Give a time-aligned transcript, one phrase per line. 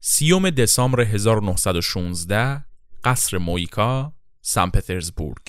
[0.00, 2.64] سیوم دسامبر 1916
[3.04, 5.42] قصر مویکا سن پترزبورگ.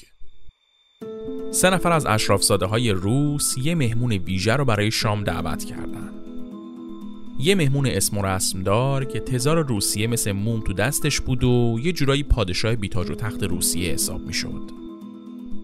[1.51, 6.09] سه نفر از اشرافزاده های روس یه مهمون ویژه رو برای شام دعوت کردن
[7.39, 11.91] یه مهمون اسم و رسمدار که تزار روسیه مثل موم تو دستش بود و یه
[11.91, 14.71] جورایی پادشاه بیتاج و تخت روسیه حساب می‌شد.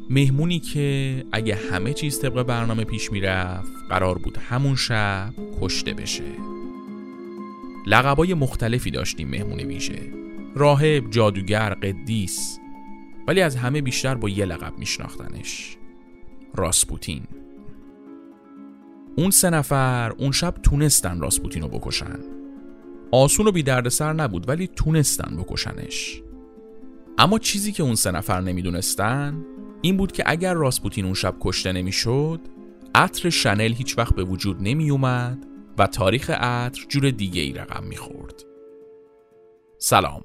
[0.10, 6.56] مهمونی که اگه همه چیز طبق برنامه پیش می‌رفت قرار بود همون شب کشته بشه.
[7.86, 10.14] لقبای مختلفی داشتیم مهمون ویژه.
[10.56, 12.60] راهب، جادوگر، قدیس.
[13.28, 15.78] ولی از همه بیشتر با یه لقب میشناختنش.
[16.56, 17.24] راسپوتین.
[19.16, 22.20] اون سه نفر اون شب تونستن راسپوتین رو بکشن.
[23.12, 26.22] آسون و بی سر نبود ولی تونستن بکشنش.
[27.18, 29.46] اما چیزی که اون سه نفر نمی‌دونستن
[29.82, 32.40] این بود که اگر راسپوتین اون شب کشته نمی‌شد
[32.96, 35.46] عطر شنل هیچ وقت به وجود نمی اومد
[35.78, 38.44] و تاریخ عطر جور دیگه ای رقم می‌خورد.
[39.80, 40.24] سلام.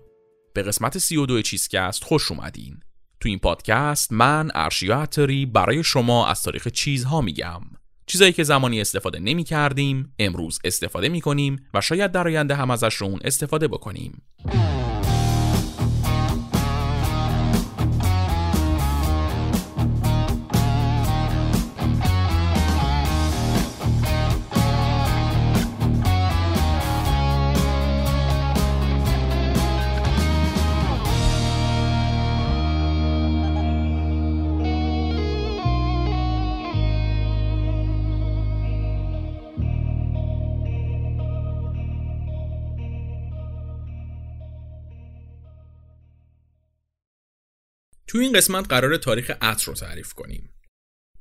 [0.55, 2.81] به قسمت 32 چیزکست خوش اومدین.
[3.21, 7.61] تو این پادکست من ارشیا عطری برای شما از تاریخ چیزها میگم.
[8.07, 12.71] چیزایی که زمانی استفاده نمی کردیم امروز استفاده می کنیم و شاید در آینده هم
[12.71, 14.23] ازشون استفاده بکنیم.
[48.11, 50.51] تو این قسمت قرار تاریخ عطر رو تعریف کنیم.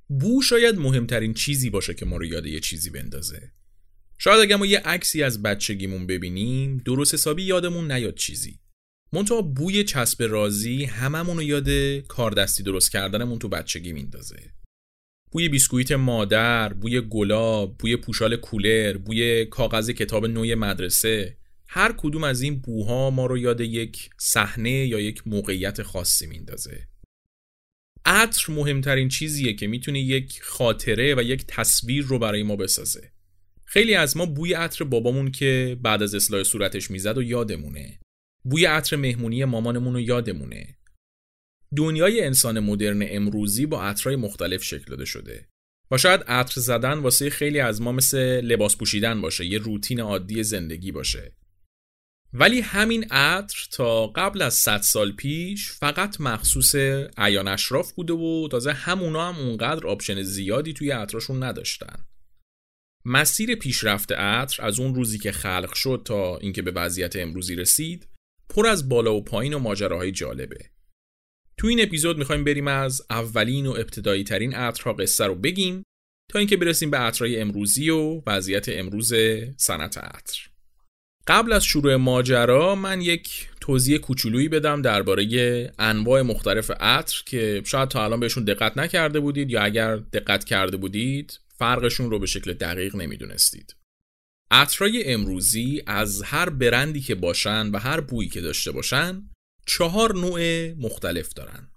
[0.08, 3.52] بو شاید مهمترین چیزی باشه که ما رو یاد یه چیزی بندازه.
[4.18, 8.60] شاید اگه ما یه عکسی از بچگیمون ببینیم درست حسابی یادمون نیاد چیزی.
[9.14, 11.70] منتها بوی چسب رازی هممون رو یاد
[12.08, 14.54] کاردستی درست کردنمون تو بچگی میندازه.
[15.32, 21.38] بوی بیسکویت مادر، بوی گلاب، بوی پوشال کولر، بوی کاغذ کتاب نوی مدرسه،
[21.72, 26.88] هر کدوم از این بوها ما رو یاد یک صحنه یا یک موقعیت خاصی میندازه.
[28.06, 33.12] عطر مهمترین چیزیه که می‌تونه یک خاطره و یک تصویر رو برای ما بسازه.
[33.66, 38.00] خیلی از ما بوی عطر بابامون که بعد از اصلاح صورتش می‌زد و یادمونه.
[38.44, 40.78] بوی عطر مهمونی مامانمون رو یادمونه.
[41.76, 45.50] دنیای انسان مدرن امروزی با عطرهای مختلف شکل داده شده.
[45.92, 50.44] و شاید عطر زدن واسه خیلی از ما مثل لباس پوشیدن باشه یه روتین عادی
[50.44, 51.39] زندگی باشه.
[52.34, 56.76] ولی همین عطر تا قبل از 100 سال پیش فقط مخصوص
[57.18, 62.06] اعیان اشراف بوده و تازه همونا هم اونقدر option زیادی توی عطرشون نداشتن.
[63.06, 68.08] مسیر پیشرفت عطر از اون روزی که خلق شد تا اینکه به وضعیت امروزی رسید
[68.50, 70.70] پر از بالا و پایین و ماجراهای جالبه.
[71.58, 75.84] تو این اپیزود می‌خوایم بریم از اولین و ابتدایی ترین عطرها قصه رو بگیم
[76.32, 79.14] تا اینکه برسیم به عطرهای امروزی و وضعیت امروز
[79.58, 80.49] صنعت عطر.
[81.30, 87.90] قبل از شروع ماجرا من یک توضیح کوچولویی بدم درباره انواع مختلف عطر که شاید
[87.90, 92.54] تا الان بهشون دقت نکرده بودید یا اگر دقت کرده بودید فرقشون رو به شکل
[92.54, 93.76] دقیق نمی‌دونستید.
[94.52, 99.30] عطرهای امروزی از هر برندی که باشن و هر بویی که داشته باشن
[99.66, 101.72] چهار نوع مختلف دارن.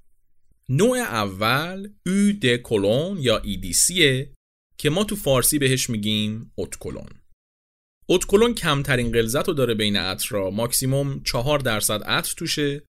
[0.68, 4.32] نوع اول او د کلون یا ایدیسیه
[4.78, 7.21] که ما تو فارسی بهش میگیم اوت کلون.
[8.14, 12.82] اتکلون کمترین غلظت رو داره بین عطرها ماکسیموم چهار درصد عطر توشه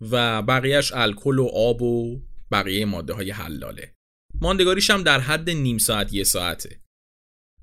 [0.00, 2.20] و بقیهش الکل و آب و
[2.50, 3.94] بقیه ماده های حلاله.
[4.40, 6.80] ماندگاریش هم در حد نیم ساعت یه ساعته.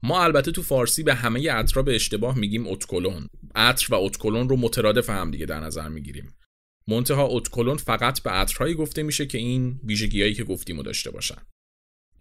[0.03, 4.57] ما البته تو فارسی به همه عطرها به اشتباه میگیم اتکلون عطر و اتکلون رو
[4.57, 6.35] مترادف هم دیگه در نظر می‌گیریم.
[6.87, 11.41] منتها اتکلون فقط به عطرهایی گفته میشه که این ویژگیهایی که گفتیم داشته باشن.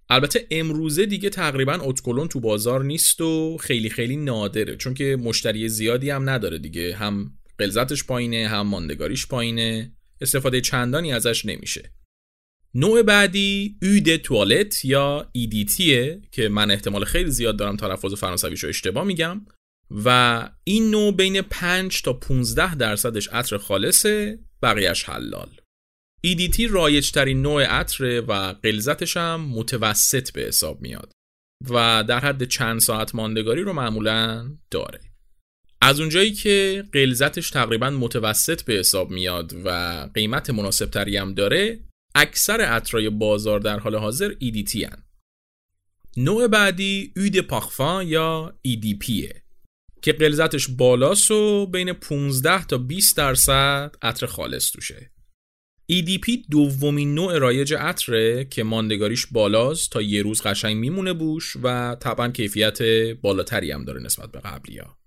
[0.08, 5.68] البته امروزه دیگه تقریبا اتکلون تو بازار نیست و خیلی خیلی نادره چون که مشتری
[5.68, 6.96] زیادی هم نداره دیگه.
[6.96, 9.92] هم قلزتش پایینه هم ماندگاریش پایینه.
[10.20, 11.92] استفاده چندانی ازش نمیشه.
[12.74, 18.68] نوع بعدی اود توالت یا ایدیتیه که من احتمال خیلی زیاد دارم تلفظ فرانسویش رو
[18.68, 19.46] اشتباه میگم.
[20.04, 25.48] و این نوع بین 5 تا 15 درصدش عطر خالصه بقیهش حلال.
[26.26, 28.32] EDT رایج ترین نوع عطر و
[28.62, 31.12] قلزتش هم متوسط به حساب میاد
[31.70, 35.00] و در حد چند ساعت ماندگاری رو معمولا داره
[35.82, 39.70] از اونجایی که قلزتش تقریبا متوسط به حساب میاد و
[40.14, 41.80] قیمت مناسب تری هم داره
[42.14, 45.02] اکثر عطرای بازار در حال حاضر EDT هن.
[46.16, 49.32] نوع بعدی اود پاخفان یا EDP
[50.02, 55.15] که قلزتش بالاست و بین 15 تا 20 درصد عطر خالص توشه
[55.92, 61.96] EDP دومین نوع رایج عطره که ماندگاریش بالاست تا یه روز قشنگ میمونه بوش و
[62.00, 62.82] طبعا کیفیت
[63.22, 64.98] بالاتری هم داره نسبت به قبلی ها.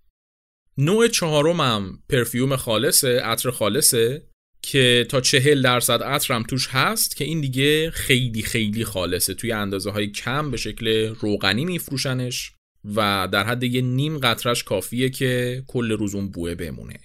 [0.78, 4.30] نوع چهارم هم پرفیوم خالصه عطر خالصه
[4.62, 9.92] که تا چهل درصد عطرم توش هست که این دیگه خیلی خیلی خالصه توی اندازه
[9.92, 12.52] های کم به شکل روغنی میفروشنش
[12.96, 17.00] و در حد یه نیم قطرش کافیه که کل روز اون بوه بمونه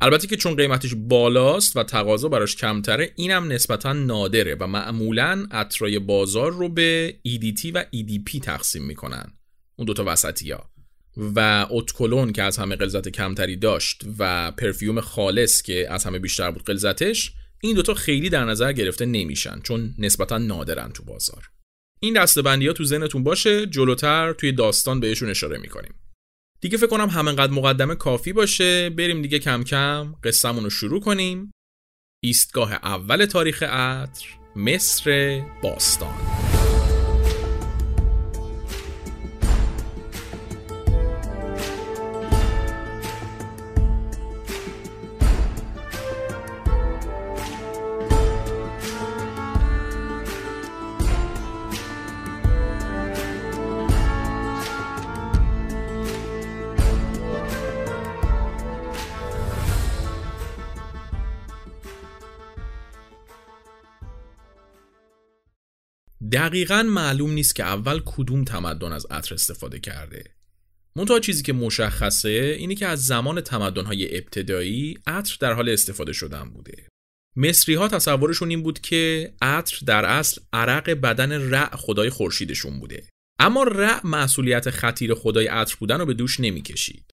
[0.00, 5.98] البته که چون قیمتش بالاست و تقاضا براش کمتره اینم نسبتا نادره و معمولا عطرای
[5.98, 9.32] بازار رو به EDT و EDP تقسیم می‌کنن.
[9.76, 10.70] اون دوتا وسطی ها
[11.16, 16.50] و اتکلون که از همه قلزت کمتری داشت و پرفیوم خالص که از همه بیشتر
[16.50, 21.50] بود قلزتش این دوتا خیلی در نظر گرفته نمیشن چون نسبتا نادرن تو بازار.
[22.00, 25.94] این دستبندی ها تو ذهنتون باشه جلوتر توی داستان بهشون اشاره می‌کنیم.
[26.66, 28.90] دیگه فکر کنم همینقدر مقدمه کافی باشه.
[28.90, 31.52] بریم دیگه کم کم قصهمون رو شروع کنیم.
[32.24, 34.26] ایستگاه اول تاریخ عطر
[34.56, 36.35] مصر باستان.
[66.32, 70.24] دقیقا معلوم نیست که اول کدوم تمدن از عطر استفاده کرده.
[70.96, 76.50] منتها چیزی که مشخصه اینه که از زمان تمدنهای ابتدایی عطر در حال استفاده شدن
[76.50, 76.88] بوده.
[77.36, 83.08] مصری ها تصورشون این بود که عطر در اصل عرق بدن رع خدای خورشیدشون بوده.
[83.38, 87.10] اما رع مسئولیت خطیر خدای عطر بودن رو به دوش نمی‌کشید.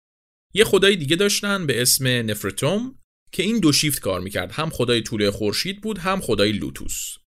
[0.53, 2.99] یه خدای دیگه داشتن به اسم نفرتوم
[3.31, 4.51] که این دو شیفت کار می‌کرد.
[4.51, 7.22] هم خدای طوله خورشید بود هم خدای لوتوس.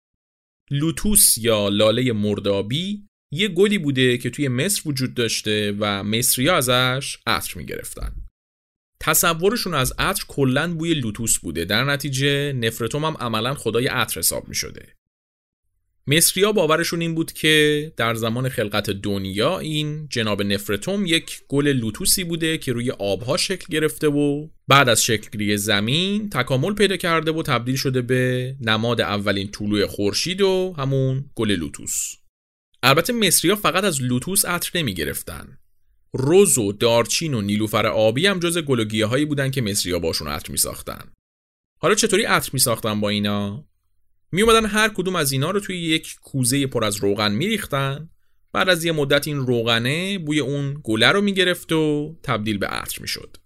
[0.71, 7.19] لوتوس یا لاله مردابی یه گلی بوده که توی مصر وجود داشته و مصری ازش
[7.27, 8.13] عطر می‌گرفتن.
[9.01, 11.65] تصورشون از عطر کلا بوی لوتوس بوده.
[11.65, 14.95] در نتیجه نفرتوم هم عملا خدای عطر حساب می شده
[16.06, 22.25] مصریا باورشون این بود که در زمان خلقت دنیا این جناب نفرتوم یک گل لوتوسی
[22.25, 27.43] بوده که روی آبها شکل گرفته و بعد از شکلگیری زمین تکامل پیدا کرده و
[27.43, 32.12] تبدیل شده به نماد اولین طلوع خورشید و همون گل لوتوس
[32.83, 35.59] البته مصریا فقط از لوتوس عطر نمی گرفتن
[36.17, 40.53] روز و دارچین و نیلوفر آبی هم جز گل هایی بودن که مصریا باشون عطر
[40.53, 41.12] می ساختن.
[41.81, 43.69] حالا چطوری عطر می ساختن با اینا؟
[44.32, 48.11] می اومدن هر کدوم از اینا رو توی یک کوزه پر از روغن میریختن.
[48.53, 53.03] بعد از یه مدت این روغنه بوی اون گله رو می‌گرفت و تبدیل به عطر
[53.03, 53.37] می‌شد.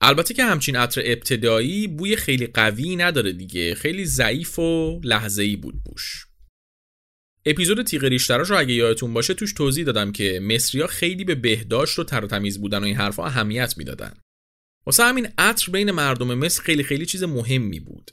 [0.00, 3.74] البته که همچین عطر ابتدایی بوی خیلی قوی نداره دیگه.
[3.74, 6.26] خیلی ضعیف و لحظه ای بود بوش.
[7.46, 11.98] اپیزود تیغ ریشتراش رو اگه یادتون باشه توش توضیح دادم که مصریا خیلی به بهداشت
[11.98, 14.14] و تر تمیز بودن و این حرفها اهمیت می‌دادن.
[14.86, 18.10] واسه همین عطر بین مردم مصر خیلی خیلی چیز مهمی بود.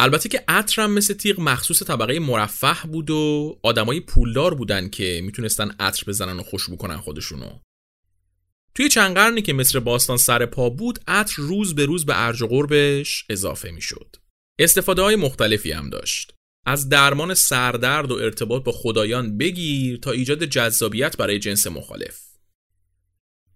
[0.00, 5.20] البته که عطر هم مثل تیغ مخصوص طبقه مرفه بود و آدمای پولدار بودن که
[5.24, 7.58] می‌تونستن عطر بزنن و خوشبو کنن خودشونو.
[8.74, 12.42] توی چند قرنی که مصر باستان سر پا بود عطر روز به روز به ارج
[12.42, 14.16] و قربش اضافه می‌شد.
[14.58, 16.34] استفاده های مختلفی هم داشت.
[16.66, 22.20] از درمان سردرد و ارتباط با خدایان بگیر تا ایجاد جذابیت برای جنس مخالف.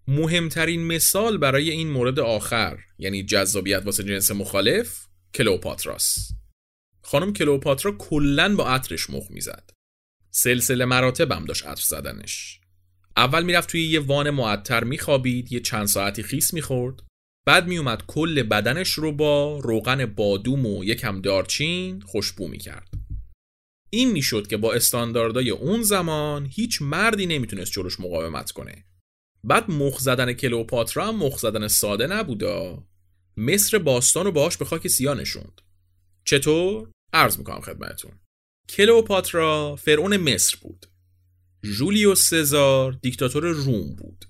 [0.07, 6.31] مهمترین مثال برای این مورد آخر یعنی جذابیت واسه جنس مخالف کلوپاتراس
[7.01, 9.69] خانم کلوپاترا کلا با عطرش مخ می‌زد.
[10.31, 12.59] سلسله مراتبم داشت عطر زدنش.
[13.17, 16.95] اول می‌رفت توی یه وان معطر میخوابید یه چند ساعتی خیس می‌خورد.
[17.45, 22.89] بعد میومد کل بدنش رو با روغن بادوم و یکم دارچین خوشبو می‌کرد.
[23.89, 28.85] این می‌شد که با استانداردهای اون زمان هیچ مردی نمی‌تونست جلوش مقاومت کنه.
[29.43, 32.83] بعد مخ زدن کلوپاترا هم مخ زدن ساده نبودا.
[33.37, 35.61] مصر باستان رو باهاش به خاک سیاه نشوند.
[36.25, 38.11] چطور؟ عرض می‌کنم خدمتتون.
[38.69, 40.85] کلئوپاترا فرعون مصر بود.
[41.63, 44.25] جولیوس سزار دیکتاتور روم بود.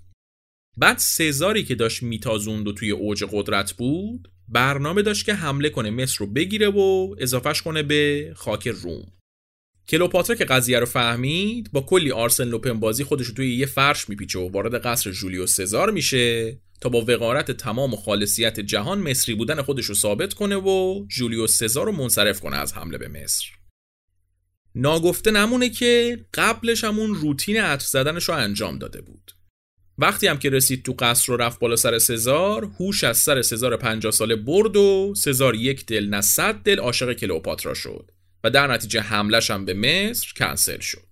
[0.78, 5.90] بعد سزاری که داشت میتازوند و توی اوج قدرت بود برنامه داشت که حمله کنه
[5.90, 9.12] مصر رو بگیره و اضافهش کنه به خاک روم.
[9.88, 14.10] کلوپاترا که قضیه رو فهمید با کلی آرسن لوپن بازی خودش رو توی یه فرش
[14.10, 16.60] میپیچه و وارد قصر جولیوس سزار میشه.
[16.84, 21.58] تا با وقارت تمام و خالصیت جهان مصری بودن خودش رو ثابت کنه و جولیوس
[21.58, 23.46] سزار رو منصرف کنه از حمله به مصر.
[24.76, 29.32] ناگفته نمونه که قبلش همون روتین عطر زدنش رو انجام داده بود.
[29.98, 33.78] وقتی هم که رسید تو قصر و رفت بالا سر سزار هوش از سر سزار
[33.78, 38.12] پنجاه ساله برد و سزار یک دل نه صد دل عاشق کلئوپاترا شد
[38.44, 41.03] و در نتیجه حملش هم به مصر کنسل شد.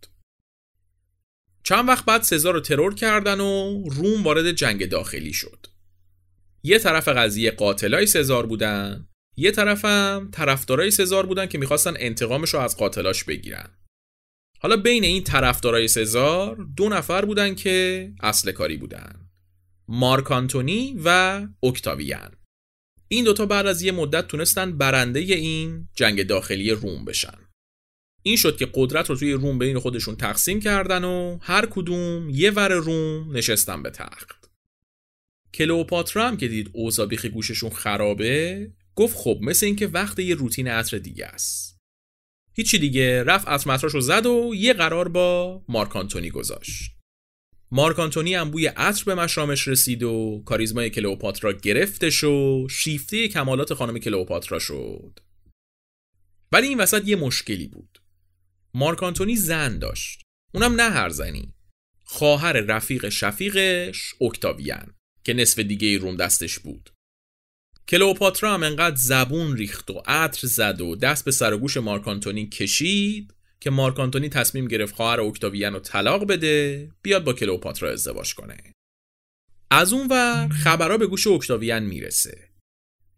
[1.64, 5.68] چند وقت بعد سزار رو ترور کردن و روم وارد جنگ داخلی شد.
[6.64, 12.60] یه طرف قضیه قاتلای سزار بودن یه طرفم طرفدارای سزار بودن که می‌خواستن انتقامش رو
[12.60, 13.70] از قاتلاش بگیرن.
[14.60, 19.30] حالا بین این طرفدارای سزار دو نفر بودن که اصل کاری بودن
[19.88, 22.32] مارک آنتونی و اکتاویان.
[23.08, 27.38] این دوتا بعد از یه مدت تونستن برنده این جنگ داخلی روم بشن.
[28.24, 32.52] این شد که قدرت رو توی روم بین خودشون تقسیم کردن و هر کدوم یه
[32.52, 34.52] ور روم نشستن به تخت.
[35.54, 40.98] کلئوپاترا هم که دید اوضاع گوششون خرابه گفت خب مثل اینکه وقت یه روتین عطر
[40.98, 41.78] دیگه است.
[42.54, 46.92] هیچی دیگه رفت عطر رو زد و یه قرار با مارک آنتونی گذاشت.
[47.72, 53.74] مارک آنتونی هم بوی عطر به مشرامش رسید و کاریزمای کلئوپاترا گرفتش و شیفته کمالات
[53.74, 55.20] خانم کلئوپاترا شد.
[56.52, 58.01] ولی این وسط یه مشکلی بود.
[58.74, 60.22] مارک آنتونی زن داشت.
[60.54, 61.54] اونم نه هر زنی.
[62.04, 66.90] خواهر رفیق شفیقش اکتاویان که نصف دیگه روم دستش بود.
[67.88, 72.50] کلئوپاترا هم انقدر زبون ریخت و عطر زد و دست به سر و گوش مارکانتونی
[72.50, 78.58] کشید که مارکانتونی تصمیم گرفت خواهر اکتاویان رو طلاق بده بیاد با کلئوپاترا ازدواج کنه.
[79.72, 82.50] از اون ور خبرها به گوش اکتاویان می‌رسه.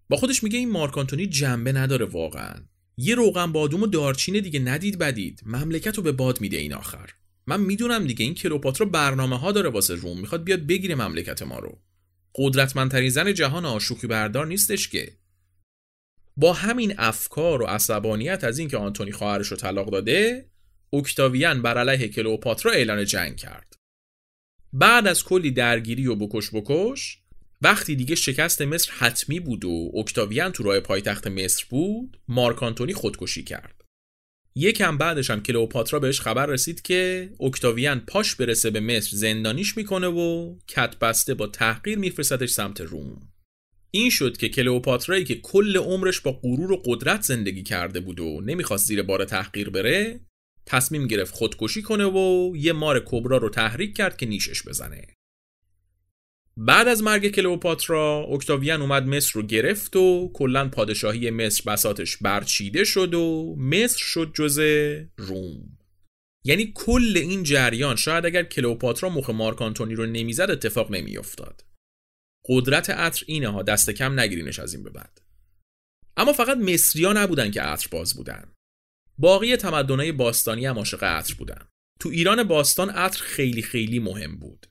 [0.10, 2.56] با خودش میگه این مارکانتونی جنبه نداره واقعا.
[2.98, 5.42] یه روغن بادوم و دارچین دیگه ندید بدید.
[5.46, 7.10] مملکت رو به باد میده این آخر.
[7.48, 10.20] من می‌دونم دیگه این کلوپاترا برنامه ها داره واسه روم.
[10.20, 11.82] می‌خواد بیاد بگیره مملکت ما رو.
[12.36, 15.12] قدرتمندترین زن جهان آشوخی بردار نیستش که.
[16.38, 20.50] با همین افکار و عصبانیت از اینکه آنتونی خواهرش رو طلاق داده
[20.94, 23.74] اکتاویان بر علیه کلئوپاترا اعلان جنگ کرد.
[24.74, 27.23] بعد از کلی درگیری و بکش بکش
[27.64, 32.94] وقتی دیگه شکست مصر حتمی بود و اکتاویان تو راه پایتخت مصر بود مارک آنتونی
[32.94, 33.82] خودکشی کرد.
[34.56, 40.08] یکم بعدش هم کلئوپاترا بهش خبر رسید که اکتاویان پاش برسه به مصر زندانیش می‌کنه
[40.08, 43.22] و کت بسته با تحقیر میفرستش سمت روم.
[43.92, 48.42] این شد که کلئوپاترایی که کل عمرش با غرور و قدرت زندگی کرده بود و
[48.42, 50.20] نمی‌خواست زیر بار تحقیر بره
[50.66, 55.08] تصمیم گرفت خودکشی کنه و یه مار کبرا رو تحریک کرد که نیشش بزنه.
[56.58, 62.84] بعد از مرگ کلئوپاترا اکتاویان اومد مصر رو گرفت و کلا پادشاهی مصر بساتش برچیده
[62.84, 65.78] شد و مصر شد جزء روم.
[66.46, 71.66] یعنی کل این جریان شاید اگر کلئوپاترا مخ مارک آنتونی رو نمی‌زد اتفاق نمیافتاد.
[72.50, 75.22] قدرت عطر اینه ها دست کم نگیرینش از این به بعد.
[76.18, 78.54] اما فقط مصریا نبودن که عطر باز بودن.
[79.18, 81.68] باقی تمدنهای باستانی هم عاشق عطر بودن.
[82.00, 84.68] تو ایران باستان عطر خیلی خیلی مهم بود.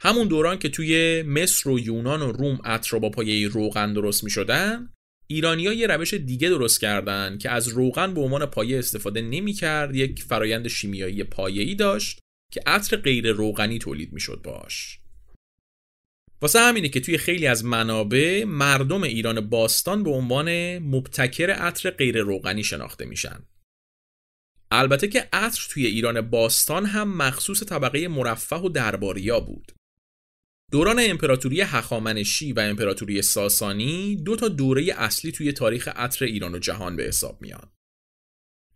[0.00, 4.30] همون دوران که توی مصر و یونان و روم عطر با پایه روغن درست می
[4.30, 4.88] شدن
[5.28, 10.22] یه روش دیگه درست کردن که از روغن به عنوان پایه استفاده نمی کرد یک
[10.22, 12.18] فرایند شیمیایی ای داشت
[12.52, 14.98] که عطر غیر روغنی تولید می شد باش.
[16.42, 22.18] واسه همینه که توی خیلی از منابع مردم ایران باستان به عنوان مبتکر عطر غیر
[22.18, 23.42] روغنی شناخته میشن.
[24.70, 29.72] البته که عطر توی ایران باستان هم مخصوص طبقه مرفه و درباریا بود.
[30.72, 36.58] دوران امپراتوری هخامنشی و امپراتوری ساسانی دو تا دوره اصلی توی تاریخ عطر ایران و
[36.58, 37.72] جهان به حساب میان.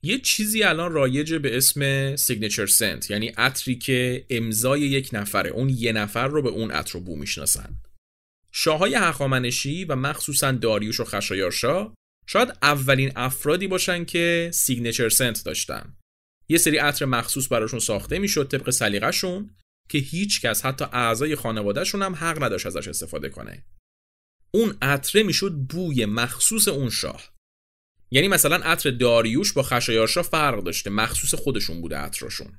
[0.02, 5.68] یه چیزی الان رایجه به اسم signature scent یعنی عطری که امضای یک نفره اون
[5.68, 7.74] یه نفر رو به اون عطر رو بو می‌شناسن.
[8.52, 11.94] شاههای هخامنشی و مخصوصا داریوش و خشایارشا
[12.26, 15.96] شاید اولین افرادی باشن که signature scent داشتن.
[16.48, 19.50] یه سری عطر مخصوص براشون ساخته می‌شد طبق سلیقه‌شون
[19.88, 23.64] که هیچ کس حتی اعضای خانوادهشون هم حق نداشت ازش استفاده کنه.
[24.50, 27.32] اون عطره می‌شد بوی مخصوص اون شاه.
[28.10, 32.58] یعنی مثلا عطر داریوش با خشایارشا فرق داشته مخصوص خودشون بوده عطرشون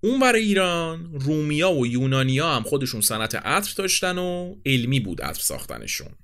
[0.00, 5.40] اون برای ایران رومیا و یونانیا هم خودشون صنعت عطر داشتن و علمی بود عطر
[5.40, 6.14] ساختنشون.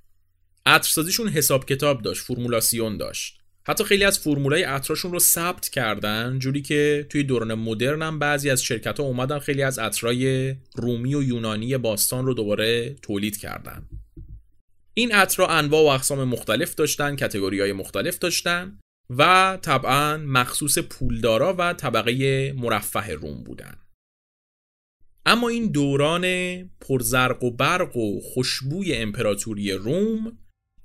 [0.67, 3.42] عطرسازیشون حساب کتاب داشت فرمولاسیون داشت.
[3.65, 8.51] حتی خیلی از فرمولای عطراشون رو ثبت کردن جوری که توی دوران مدرن هم بعضی
[8.51, 13.89] از شرکت ها اومدن خیلی از عطرای رومی و یونانی باستان رو دوباره تولید کردن.
[14.95, 18.79] این عطرها انواع و اقسام مختلف داشتن کتگوری های مختلف داشتن
[19.11, 23.75] و طبعا مخصوص پولدارا و طبقه مرفه روم بودن.
[25.27, 26.25] اما این دوران
[26.81, 30.39] پرزرق و برق و خوشبوی امپراتوری روم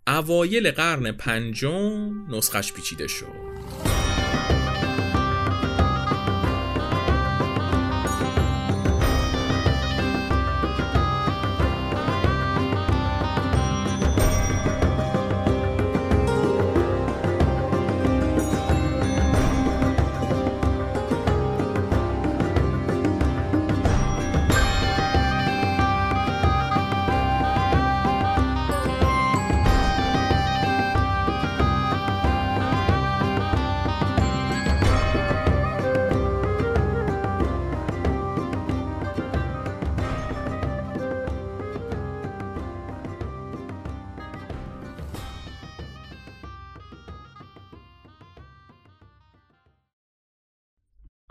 [0.07, 4.06] اوایل قرن پنجم نسخش پیچیده شد.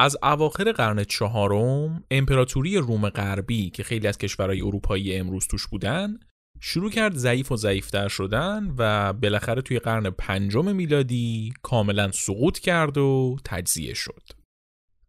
[0.06, 6.18] از اواخر قرن چهارم امپراتوری روم غربی که خیلی از کشورهای اروپایی امروز توش بودن
[6.60, 12.98] شروع کرد ضعیف و ضعیفتر شدن و بالاخره توی قرن پنجم میلادی کاملا سقوط کرد
[12.98, 14.22] و تجزیه شد.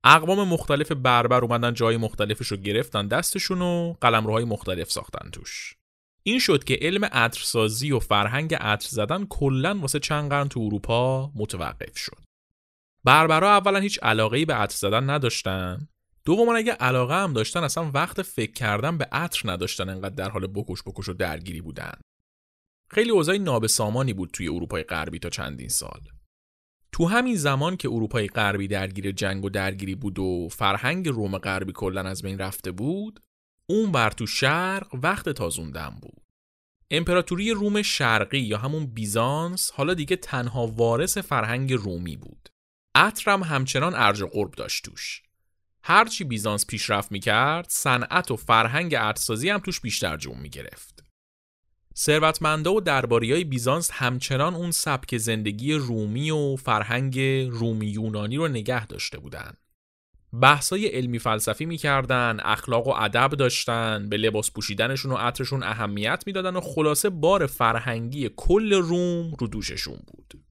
[0.03, 5.75] اقوام مختلف بربر اومدن جای مختلفش رو گرفتن دستشون و قلمروهای مختلف ساختن توش.
[6.23, 11.31] این شد که علم عطرسازی و فرهنگ عطر زدن کلا واسه چند قرن تو اروپا
[11.35, 12.26] متوقف شد.
[13.03, 15.87] بربرا اولا هیچ علاقه به عطر زدن نداشتن.
[16.25, 20.47] دوما اگه علاقه هم داشتن اصلا وقت فکر کردن به عطر نداشتن انقدر در حال
[20.47, 21.93] بکش بکش و درگیری بودن.
[22.89, 26.01] خیلی اوضاع نابسامانی بود توی اروپای غربی تا چندین سال.
[26.91, 31.71] تو همین زمان که اروپای غربی درگیر جنگ و درگیری بود و فرهنگ روم غربی
[31.71, 33.19] کلا از بین رفته بود
[33.69, 36.21] اون بر تو شرق وقت تازوندن بود.
[36.91, 42.49] امپراتوری روم شرقی یا همون بیزانس حالا دیگه تنها وارث فرهنگ رومی بود.
[42.97, 45.21] عطرم همچنان ارج قرب داشت توش.
[45.83, 51.03] هرچی بیزانس پیشرفت می‌کرد صنعت و فرهنگ عطرسازی هم توش بیشتر جون می‌گرفت.
[51.95, 58.47] ثروتمندا و درباری های بیزانس همچنان اون سبک زندگی رومی و فرهنگ رومی یونانی رو
[58.47, 59.53] نگه داشته بودن.
[60.41, 66.55] بحثای علمی فلسفی می‌کردن اخلاق و ادب داشتن به لباس پوشیدنشون و عطرشون اهمیت می‌دادن
[66.55, 70.46] و خلاصه بار فرهنگی کل روم رو دوششون بود.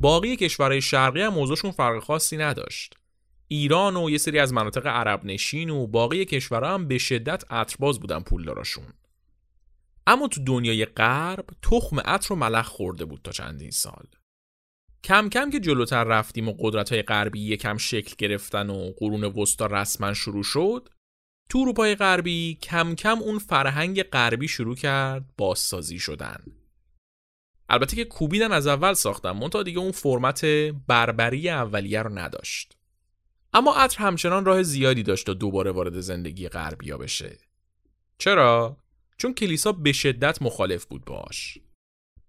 [0.00, 2.94] باقی کشورهای شرقی هم موضوعشون فرق خاصی نداشت.
[3.48, 8.00] ایران و یه سری از مناطق عرب نشین و باقی کشورها هم به شدت عطرباز
[8.00, 8.84] بودن پولداراشون
[10.06, 14.06] اما تو دنیای غرب تخم عطر و ملخ خورده بود تا چندین سال.
[15.04, 19.66] کم کم که جلوتر رفتیم و قدرت های غربی یکم شکل گرفتن و قرون وسطا
[19.66, 20.88] رسما شروع شد
[21.48, 26.59] تو اروپای غربی کم کم اون فرهنگ غربی شروع کرد بازسازی شدن.
[27.70, 30.44] البته که کوبیدن از اول ساختن منتها دیگه اون فرمت
[30.86, 32.76] بربری اولیه رو نداشت.
[33.52, 37.38] اما عطر همچنان راه زیادی داشت تا دوباره وارد زندگی غربیا بشه.
[38.18, 38.76] چرا؟
[39.18, 41.58] چون کلیسا به شدت مخالف بود باش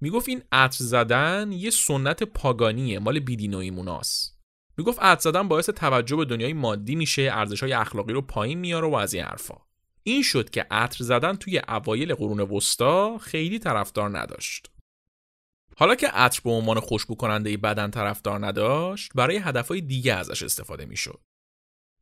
[0.02, 4.32] می‌گفت این عطر زدن یه سنت پاگانیه مال بیدین و ایموناس
[4.78, 8.88] می‌گفت عطر زدن باعث توجه به دنیای مادی میشه ارزش های اخلاقی رو پایین میاره
[8.88, 9.58] و از این حرفا.
[10.04, 14.71] این شد که عطر زدن توی اوایل قرون وسطا خیلی طرفدار نداشت.
[15.78, 20.86] حالا که عطر به عنوان خوشبو کننده بدن طرفدار نداشت برای هدفهای دیگه ازش استفاده
[20.86, 21.20] می‌شد.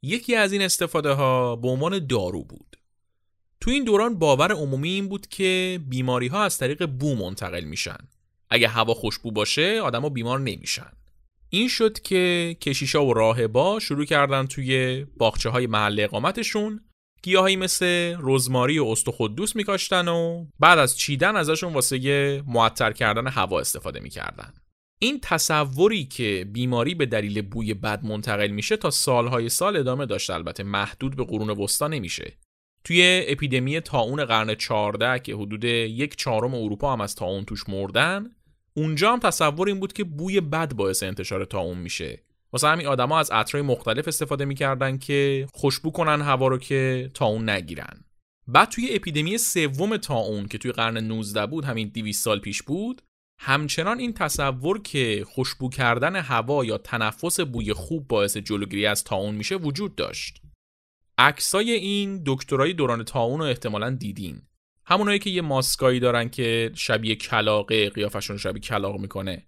[0.04, 2.76] یکی از این استفاده ها به عنوان دارو بود.
[3.62, 7.98] تو این دوران باور عمومی این بود که بیماری ها از طریق بو منتقل میشن.
[8.50, 10.92] اگه هوا خوشبو باشه آدما بیمار نمیشن.
[11.50, 16.89] این شد که کشیشا و راهبا شروع کردن توی باغچه های محل اقامتشون
[17.22, 23.60] گیاهایی مثل رزماری و استخدوس میکاشتن و بعد از چیدن ازشون واسه معطر کردن هوا
[23.60, 24.54] استفاده می‌کردن.
[25.00, 30.30] این تصوری که بیماری به دلیل بوی بد منتقل میشه تا سالهای سال ادامه داشت
[30.30, 32.38] البته محدود به قرون وسطا نمیشه.
[32.84, 38.30] توی اپیدمی تاون قرن 14 که حدود یک چهارم اروپا هم از تاون توش مردن
[38.74, 42.24] اونجا هم تصور این بود که بوی بد باعث انتشار تاون میشه.
[42.54, 47.26] واسه همین آدما از عطرهای مختلف استفاده می‌کردن که خوشبو کنن هوا رو که تا
[47.26, 48.06] اون نگیرن.
[48.48, 52.64] بعد توی اپیدمی سوم تا اون که توی قرن 19 بود همین 200 سال پیش
[52.64, 53.02] بود
[53.42, 59.36] همچنان این تصور که خوشبو کردن هوا یا تنفس بوی خوب باعث جلوگیری از تاون
[59.36, 60.42] میشه وجود داشت.
[61.18, 64.42] عکسای این دکترای دوران تاون رو احتمالا دیدین.
[64.86, 69.48] همونایی که یه ماسکایی دارن که شبیه کلاقه قیافشون شبیه کلاق می‌کنه.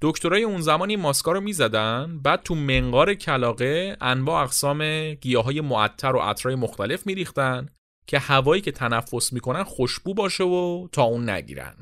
[0.00, 6.16] دکترای اون زمان این ماسکا رو می‌زدن بعد تو منقار کلاقه انواع اقسام گیاهای معطر
[6.16, 7.68] و عطرهای مختلف میریختن
[8.06, 11.74] که هوایی که تنفس می‌کنن خوشبو باشه و تا اون نگیرن.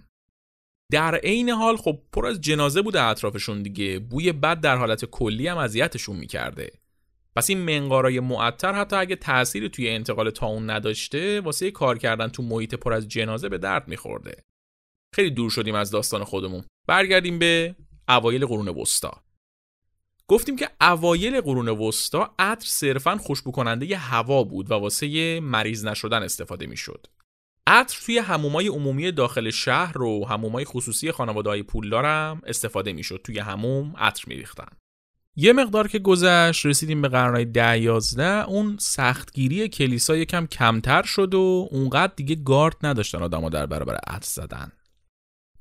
[0.92, 3.98] در عین حال خب پر از جنازه بوده اطرافشون دیگه.
[3.98, 6.70] بوی بد در حالت کلی هم اذیتشون می‌کرده.
[7.36, 12.28] پس این منقارای معطر حتی اگه تأثیری توی انتقال تا اون نداشته واسه کار کردن
[12.28, 14.42] تو محیط پر از جنازه به درد میخورده.
[15.14, 16.64] خیلی دور شدیم از داستان خودمون.
[16.88, 17.74] برگردیم به
[18.08, 19.22] اوایل قرون وسطا
[20.28, 26.22] گفتیم که اوایل قرون وسطا عطر صرفا خوشبو کننده هوا بود و واسه مریض نشدن
[26.22, 27.06] استفاده می‌شد.
[27.66, 33.20] عطر توی همومای عمومی داخل شهر و همومای خصوصی خانواده پولدار هم استفاده می‌شد.
[33.24, 34.68] توی هموم عطر میریختن.
[35.36, 41.34] یه مقدار که گذشت رسیدیم به قرنهای ده یازده اون سختگیری کلیسا یکم کمتر شد
[41.34, 44.72] و اونقدر دیگه گارد نداشتن آدما در برابر عطر زدن.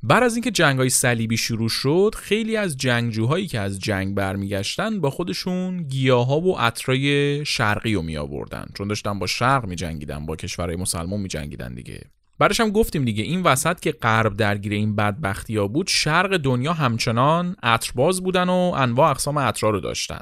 [0.05, 5.09] بعد از اینکه جنگ صلیبی شروع شد خیلی از جنگجوهایی که از جنگ برمیگشتن با
[5.09, 10.35] خودشون ها و عطرای شرقی رو می آوردن چون داشتن با شرق می جنگیدن با
[10.35, 12.01] کشورهای مسلمان می جنگیدن دیگه.
[12.39, 16.73] بعدش هم گفتیم دیگه این وسط که غرب درگیر این بدبختی ها بود شرق دنیا
[16.73, 20.21] همچنان عطرباز بودن و انواع اقسام عطرا رو داشتن.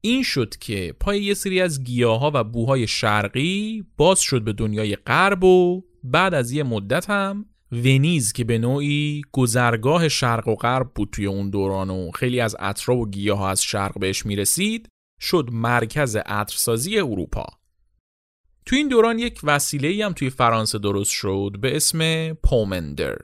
[0.00, 4.52] این شد که پای یه سری از گیاه ها و بوهای شرقی باز شد به
[4.52, 10.54] دنیای غرب و بعد از یه مدت هم ونیز که به نوعی گذرگاه شرق و
[10.54, 14.88] غرب بود توی اون دوران و خیلی از عطرا و گیاه از شرق بهش می‌رسید
[15.20, 17.46] شد مرکز عطرسازی اروپا.
[18.66, 23.16] توی این دوران یک وسیله هم توی فرانسه درست شد به اسم پومندر.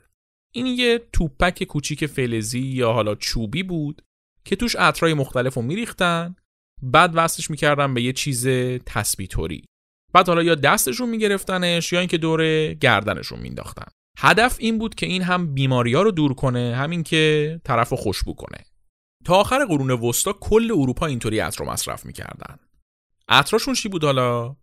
[0.52, 4.02] این یه توپک کوچیک فلزی یا حالا چوبی بود
[4.44, 6.36] که توش عطرای مختلف رو میریختن
[6.82, 8.48] بعد وصلش می‌کردن به یه چیز
[8.86, 9.64] تسبیتوری
[10.12, 15.22] بعد حالا یا دستشون میگرفتنش یا اینکه دور گردنشون مینداختن هدف این بود که این
[15.22, 18.64] هم بیماری ها رو دور کنه همین که طرف رو خوشبو کنه.
[19.24, 22.56] تا آخر قرون وسطا کل اروپا اینطوری عطر رو مصرف می‌کردن.
[23.28, 24.56] عطراشون چی بود حالا؟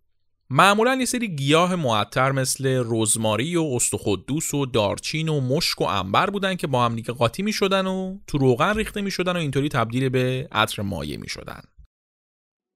[0.50, 6.30] معمولا یه سری گیاه معطر مثل رزماری و استخدوس و دارچین و مشک و انبر
[6.30, 9.36] بودن که با هم دیگه قاطی می شدن و تو روغن ریخته می شدن و
[9.36, 11.60] اینطوری تبدیل به عطر مایع می شدن.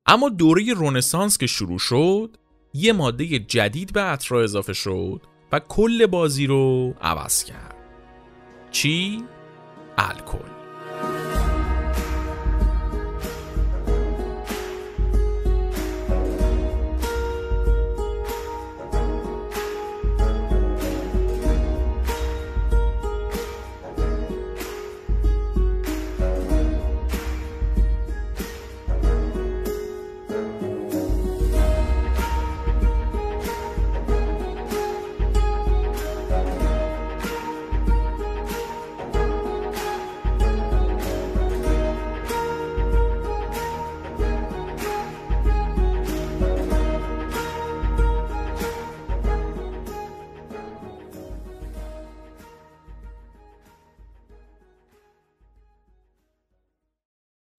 [0.07, 2.37] اما دوره رونسانس که شروع شد
[2.75, 7.75] یه ماده جدید به عطر اضافه شد و کل بازی رو عوض کرد.
[8.71, 9.25] چی؟
[9.99, 10.52] الکل.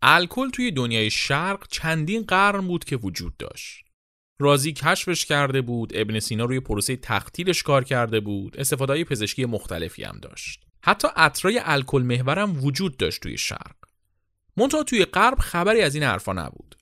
[0.06, 3.86] الکل توی دنیای شرق چندین قرن بود که وجود داشت.
[4.40, 10.04] رازی کشفش کرده بود، ابن سینا روی پروسه تختیلش کار کرده بود، استفاده پزشکی مختلفی
[10.04, 10.64] هم داشت.
[10.84, 13.76] حتی عطرای الکل محورم وجود داشت توی شرق.
[14.58, 16.76] منتها توی غرب خبری از این حرفا نبود.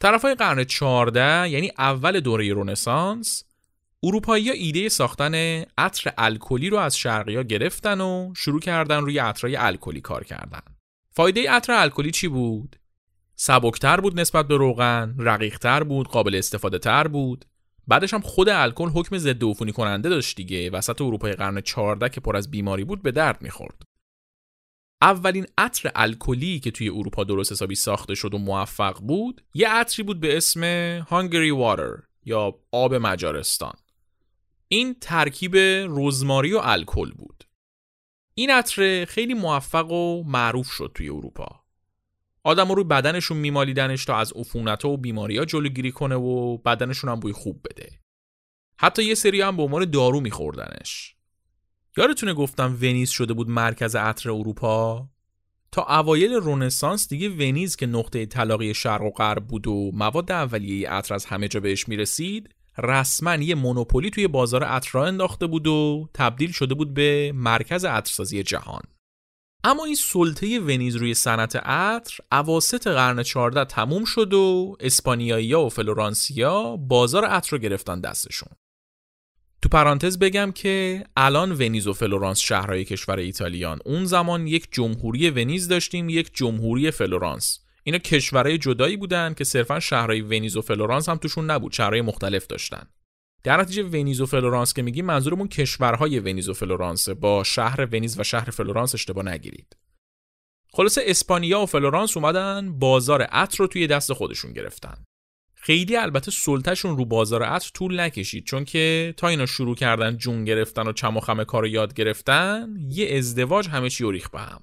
[0.00, 3.44] طرفای قرن 14 یعنی اول دوره رونسانس
[4.02, 9.18] اروپایی ها ایده ساختن عطر الکلی رو از شرقی ها گرفتن و شروع کردن روی
[9.18, 10.77] عطرای الکلی کار کردن.
[11.18, 12.76] فایده عطر الکلی چی بود؟
[13.36, 17.44] سبکتر بود نسبت به روغن، رقیقتر بود، قابل استفاده تر بود.
[17.86, 22.20] بعدش هم خود الکل حکم ضد عفونی کننده داشت دیگه وسط اروپای قرن 14 که
[22.20, 23.82] پر از بیماری بود به درد می‌خورد.
[25.02, 30.02] اولین عطر الکلی که توی اروپا درست حسابی ساخته شد و موفق بود یه عطری
[30.02, 30.64] بود به اسم
[31.08, 33.74] هانگری واتر یا آب مجارستان
[34.68, 35.56] این ترکیب
[35.88, 37.47] رزماری و الکل بود
[38.38, 41.64] این عطر خیلی موفق و معروف شد توی اروپا.
[42.44, 47.20] آدم روی بدنشون میمالیدنش تا از عفونت و بیماری ها جلوگیری کنه و بدنشون هم
[47.20, 47.90] بوی خوب بده.
[48.76, 51.16] حتی یه سری هم به عنوان دارو میخوردنش.
[51.96, 55.08] یادتونه گفتم ونیز شده بود مرکز عطر اروپا؟
[55.72, 60.90] تا اوایل رونسانس دیگه ونیز که نقطه طلاقی شرق و غرب بود و مواد اولیه
[60.90, 66.08] عطر از همه جا بهش می‌رسید رسما یه مونوپولی توی بازار عطر انداخته بود و
[66.14, 68.82] تبدیل شده بود به مرکز عطرسازی جهان.
[69.64, 75.68] اما این سلطه ونیز روی صنعت عطر اواسط قرن 14 تموم شد و اسپانیایی و
[75.68, 78.48] فلورانسیا بازار عطر رو گرفتن دستشون.
[79.62, 85.30] تو پرانتز بگم که الان ونیز و فلورانس شهرهای کشور ایتالیان اون زمان یک جمهوری
[85.30, 87.60] ونیز داشتیم یک جمهوری فلورانس.
[87.88, 92.46] اینا کشورهای جدایی بودن که صرفا شهرهای ونیز و فلورانس هم توشون نبود شهرهای مختلف
[92.46, 92.82] داشتن.
[93.42, 98.20] در نتیجه ونیز و فلورانس که میگیم منظورمون کشورهای ونیز و فلورانس با شهر ونیز
[98.20, 99.76] و شهر فلورانس اشتباه نگیرید.
[100.72, 105.04] خلاصه اسپانیا و فلورانس اومدن بازار عطر رو توی دست خودشون گرفتن.
[105.54, 110.44] خیلی البته سلطهشون رو بازار عطر طول نکشید چون که تا اینا شروع کردن جون
[110.44, 114.60] گرفتن و چم و خم کار یاد گرفتن یه ازدواج همه چی ریخت به هم.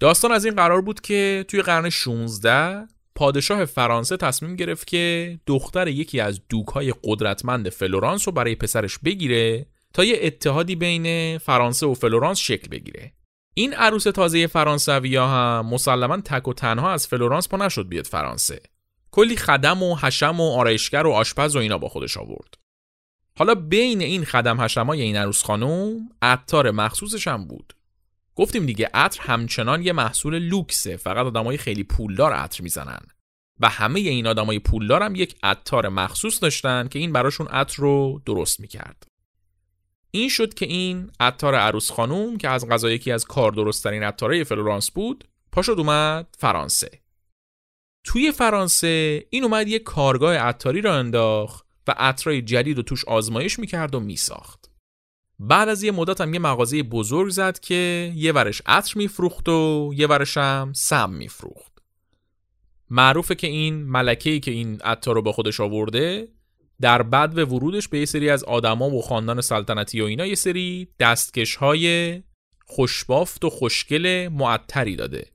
[0.00, 5.88] داستان از این قرار بود که توی قرن 16 پادشاه فرانسه تصمیم گرفت که دختر
[5.88, 11.94] یکی از دوکهای قدرتمند فلورانس رو برای پسرش بگیره تا یه اتحادی بین فرانسه و
[11.94, 13.12] فلورانس شکل بگیره.
[13.54, 18.06] این عروس تازه فرانسوی ها هم مسلما تک و تنها از فلورانس پا نشد بیاد
[18.06, 18.60] فرانسه.
[19.10, 22.54] کلی خدم و حشم و آرایشگر و آشپز و اینا با خودش آورد.
[23.38, 27.72] حالا بین این خدم حشمای این عروس خانم عطار مخصوصش هم بود.
[28.38, 33.00] گفتیم دیگه عطر همچنان یه محصول لوکسه فقط آدمای خیلی پولدار عطر می‌زنن.
[33.60, 38.22] و همه این آدمای پولدار هم یک عطار مخصوص داشتن که این براشون عطر رو
[38.26, 39.06] درست می‌کرد.
[40.10, 44.44] این شد که این عطار عروس خانوم که از غذا یکی از کار درستترین عطارای
[44.44, 46.90] فلورانس بود پاشد اومد فرانسه.
[48.04, 53.58] توی فرانسه این اومد یه کارگاه عطاری را انداخت و عطرای جدید رو توش آزمایش
[53.58, 54.67] می‌کرد و میساخت.
[55.38, 59.90] بعد از یه مدت هم یه مغازه بزرگ زد که یه ورش عطر میفروخت و
[59.96, 61.72] یه ورش هم سم میفروخت.
[62.90, 66.28] معروفه که این ملکه‌ای که این عطار رو با خودش آورده
[66.80, 70.34] در بعد به ورودش به یه سری از آدما و خاندان سلطنتی و اینا یه
[70.34, 72.22] سری دستکش های
[72.66, 75.26] خوشبافت و خوشگل معطری داده.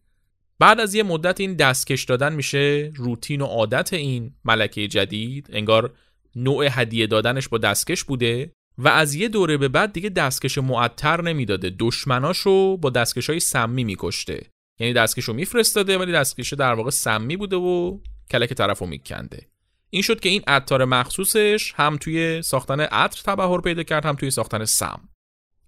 [0.59, 5.49] بعد از یه مدت این دستکش دادن میشه روتین و عادت این ملکه جدید.
[5.53, 5.93] انگار
[6.35, 8.51] نوع هدیه دادنش با دستکش بوده.
[8.77, 11.75] و از یه دوره به بعد دیگه دستکش معطر نمی‌داده.
[11.79, 14.49] دشمناشو با دستکش های سمی میکشته.
[14.79, 17.99] یعنی دستکش رو میفرستاده ولی دستکش در واقع سمی بوده و
[18.31, 19.47] کلک طرف رو میکنده.
[19.89, 24.31] این شد که این عطار مخصوصش هم توی ساختن عطر تبحر پیدا کرد هم توی
[24.31, 25.09] ساختن سم.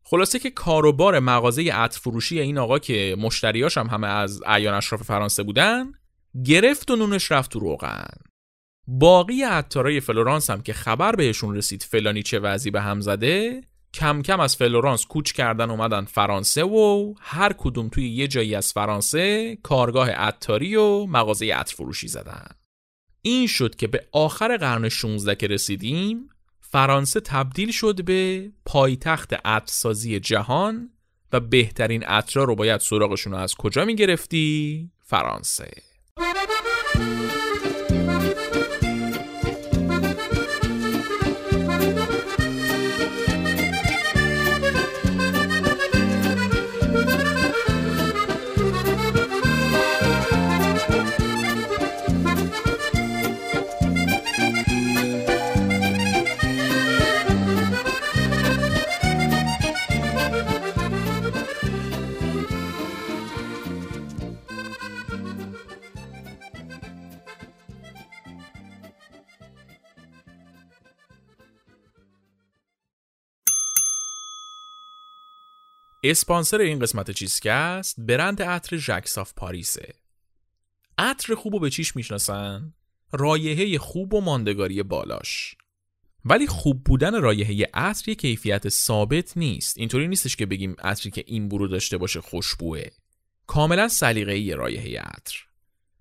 [0.03, 5.03] خلاصه که کاروبار مغازه عطر فروشی این آقا که مشتریاش هم همه از اعیان اشراف
[5.03, 5.91] فرانسه بودن
[6.45, 8.07] گرفت و نونش رفت تو روغن.
[8.87, 14.21] باقی عطارای فلورانس هم که خبر بهشون رسید فلانی چه وضعی به هم زده کم
[14.21, 19.55] کم از فلورانس کوچ کردن اومدن فرانسه و هر کدوم توی یه جایی از فرانسه
[19.63, 22.47] کارگاه عطاری و مغازه عطر فروشی زدن
[23.21, 26.29] این شد که به آخر قرن 16 که رسیدیم
[26.61, 30.89] فرانسه تبدیل شد به پایتخت عطرسازی جهان
[31.31, 35.71] و بهترین عطرا رو باید سراغشون رو از کجا می‌گرفتی؟ فرانسه
[76.11, 79.93] اسپانسر این قسمت چیزکست برند عطر ژکساف پاریسه.
[80.97, 82.73] عطر خوب و به چیش می‌شناسن؟
[83.11, 85.55] رایحه خوب و ماندگاری بالاش.
[86.25, 89.77] ولی خوب بودن رایحه عطر یه کیفیت ثابت نیست.
[89.77, 92.83] اینطوری نیستش که بگیم عطری که این برو داشته باشه خوشبوه
[93.47, 95.35] کاملا سلیقه‌ای رایحه عطر.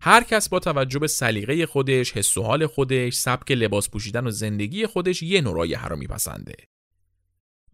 [0.01, 4.31] هر کس با توجه به سلیقه خودش، حس و حال خودش، سبک لباس پوشیدن و
[4.31, 6.55] زندگی خودش یه نوع رایحه رو میپسنده.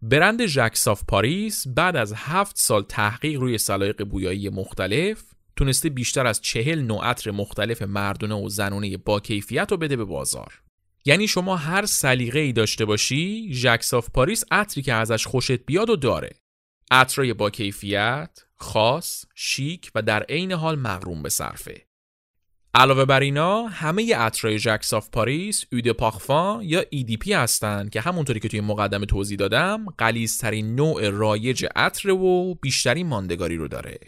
[0.01, 5.23] برند Jacques Saf Paris بعد از هفت سال تحقیق روی سلایق بویایی مختلف
[5.55, 10.05] تونسته بیشتر از چهل نوع عطر مختلف مردونه و زنونه با کیفیت رو بده به
[10.05, 10.61] بازار.
[11.05, 15.89] یعنی شما هر سلیقه ای داشته باشی Jacques Saf Paris عطری که ازش خوشت بیاد
[15.89, 16.35] و داره.
[16.91, 21.85] عطرای با کیفیت خاص شیک و در عین حال مقرون به صرفه.
[22.73, 28.01] علاوه بر اینا همه عطرای Jacques Saf Paris eau de parfum یا EDP هستند که
[28.01, 33.99] همونطوری که توی مقدمه توضیح دادم غلیظ‌ترین نوع رایج عطر و بیشترین ماندگاری رو داره.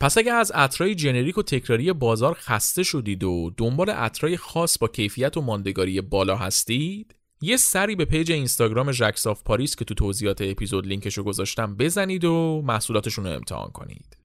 [0.00, 4.88] پس اگه از عطرای generic و تکراری بازار خسته شدید و دنبال عطرای خاص با
[4.88, 9.94] کیفیت و ماندگاری بالا هستید یه سری به page اینستاگرام Jacques Saf Paris که تو
[9.94, 14.16] توضیحات اپیزود لینکشو گذاشتم بزنید و محصولاتشون رو امتحان کنید.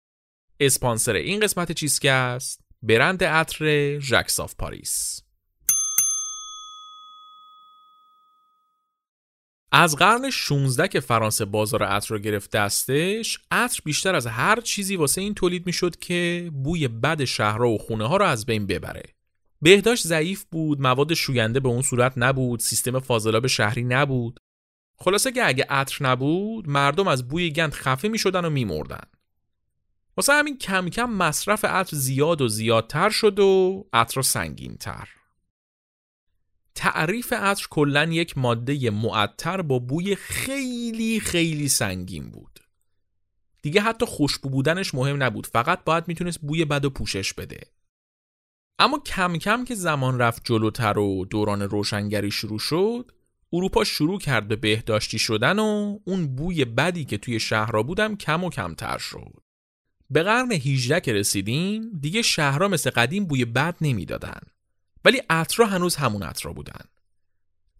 [0.60, 5.22] اسپانسر این قسمت چیزکست برند عطر Jacques Saf Paris
[9.72, 14.96] از قرن 16 که فرانسه بازار عطر رو گرفت دستش عطر بیشتر از هر چیزی
[14.96, 19.04] واسه این تولید می‌شد که بوی بد شهرها و خونه ها رو از بین ببره.
[19.62, 24.40] بهداشت ضعیف بود مواد شوینده به اون صورت نبود سیستم فاضلاب شهری نبود.
[24.98, 29.15] خلاصه که اگه عطر نبود مردم از بوی گند خفه می شدن و می مردن.
[30.18, 35.10] واسه همین کم کم مصرف عطر زیاد و زیادتر شد و عطر سنگین تر.
[36.76, 42.60] تعریف عطر کلا یک ماده معطر با بوی خیلی خیلی سنگین بود.
[43.62, 47.60] دیگه حتی خوشبو بودنش مهم نبود فقط باید می‌تونست بوی بد و پوشش بده.
[48.80, 53.12] اما کم کم که زمان رفت جلوتر و دوران روشنگری شروع شد
[53.54, 58.44] اروپا شروع کرد به بهداشتی شدن و اون بوی بدی که توی شهرها بودم کم
[58.44, 59.45] و کمتر شد.
[60.10, 64.40] به قرن 18 که رسیدیم دیگه شهرها مثل قدیم بوی بد نمی‌دادن.
[65.06, 66.86] ولی عطرا هنوز همون عطرا بودن.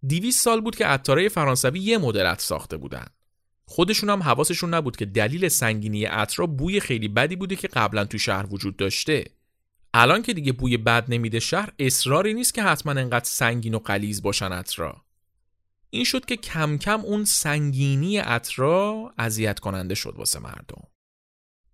[0.08, 3.06] 200 سال بود که عطارای فرانسوی یه مدل عطر ساخته بودن.
[3.64, 8.18] خودشون هم حواسشون نبود که دلیل سنگینی عطرا بوی خیلی بدی بوده که قبلا تو
[8.18, 9.24] شهر وجود داشته.
[9.94, 14.22] الان که دیگه بوی بد نمیده شهر اصراری نیست که حتما انقدر سنگین و قلیز
[14.22, 15.02] باشن عطرا.
[15.90, 20.82] این شد که کم کم اون سنگینی عطرا اذیت کننده شد واسه مردم.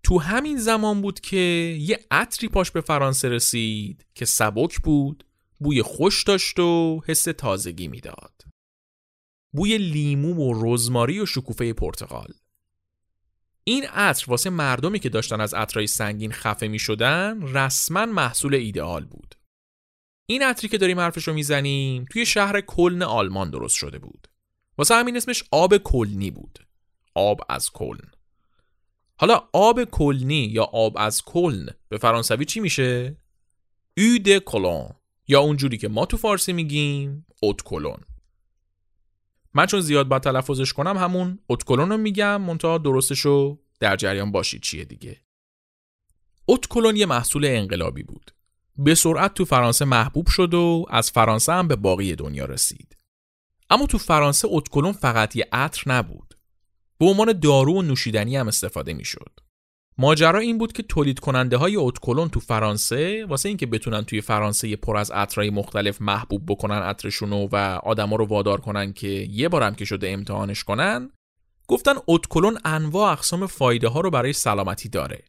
[0.03, 1.37] تو همین زمان بود که
[1.79, 5.25] یه عطری پاش به فرانسه رسید که سبک بود
[5.59, 8.41] بوی خوش داشت و حس تازگی می‌داد.
[9.53, 12.33] بوی لیمو و رزماری و شکوفه پرتقال
[13.63, 19.05] این عطر واسه مردمی که داشتن از عطرهای سنگین خفه می شدن رسما محصول ایدئال
[19.05, 19.35] بود.
[20.25, 24.27] این عطری که داریم حرفش رو می‌زنیم توی شهر کلن آلمان درست شده بود.
[24.77, 26.67] واسه همین اسمش آب کلنی بود.
[27.15, 28.11] آب از کلن.
[29.17, 33.17] حالا آب کلنی یا آب از کلن به فرانسوی چی میشه؟
[33.97, 34.89] او د کلون
[35.27, 37.97] یا اونجوری که ما تو فارسی میگیم اوت کلون
[39.53, 42.41] من چون زیاد با تلفظش کنم همون اوت کلون رو میگم.
[42.41, 45.21] منتها درستشو در جریان باشید چیه دیگه.
[46.45, 48.31] اوت کلون یه محصول انقلابی بود.
[48.77, 52.97] به سرعت تو فرانسه محبوب شد و از فرانسه هم به باقی دنیا رسید.
[53.69, 56.32] اما تو فرانسه اوت کلون فقط یه عطر نبود.
[57.03, 59.39] به عنوان دارو و نوشیدنی هم استفاده می‌شد.
[59.97, 64.75] ماجرا این بود که تولید کننده های اتکلون تو فرانسه واسه اینکه بتونن توی فرانسه
[64.75, 69.75] پر از عطرهای مختلف محبوب بکنن عطرشونو و آدما رو وادار کنن که یه بارم
[69.75, 71.09] که شده امتحانش کنن
[71.67, 75.23] گفتن اتکلون انواع اقسام فایده ها رو برای سلامتی داره.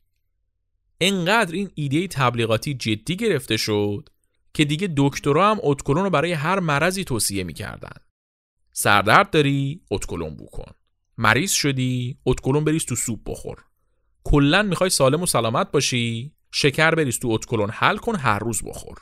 [1.00, 4.08] انقدر این ایده تبلیغاتی جدی گرفته شد
[4.54, 7.96] که دیگه دکترها هم اتکلون رو برای هر مرضی توصیه می‌کردن.
[8.72, 10.72] سردرد داری اتکلون بو کن.
[11.18, 13.64] مریض شدی اتکلون بریز تو سوپ بخور.
[14.24, 18.98] کلا می‌خوای سالم و سلامت باشی شکر بریز تو اتکلون حل کن هر روز بخور.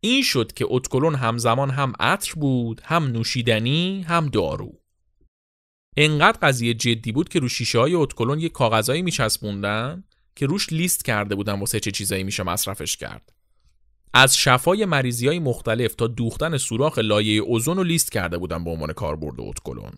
[0.00, 4.80] این شد که اتکلون همزمان هم عطر بود هم نوشیدنی هم دارو.
[5.96, 10.04] انقدر قضیه جدی بود که رو شیشه های اتکلون یه کاغذایی میچسبوندن
[10.36, 13.32] که روش لیست کرده بودن واسه چه چیزایی میشه مصرفش کرد.
[14.14, 18.70] از شفای مریضی های مختلف تا دوختن سوراخ لایه اوزون رو لیست کرده بودن به
[18.70, 19.92] عنوان کاربرد اتکلون.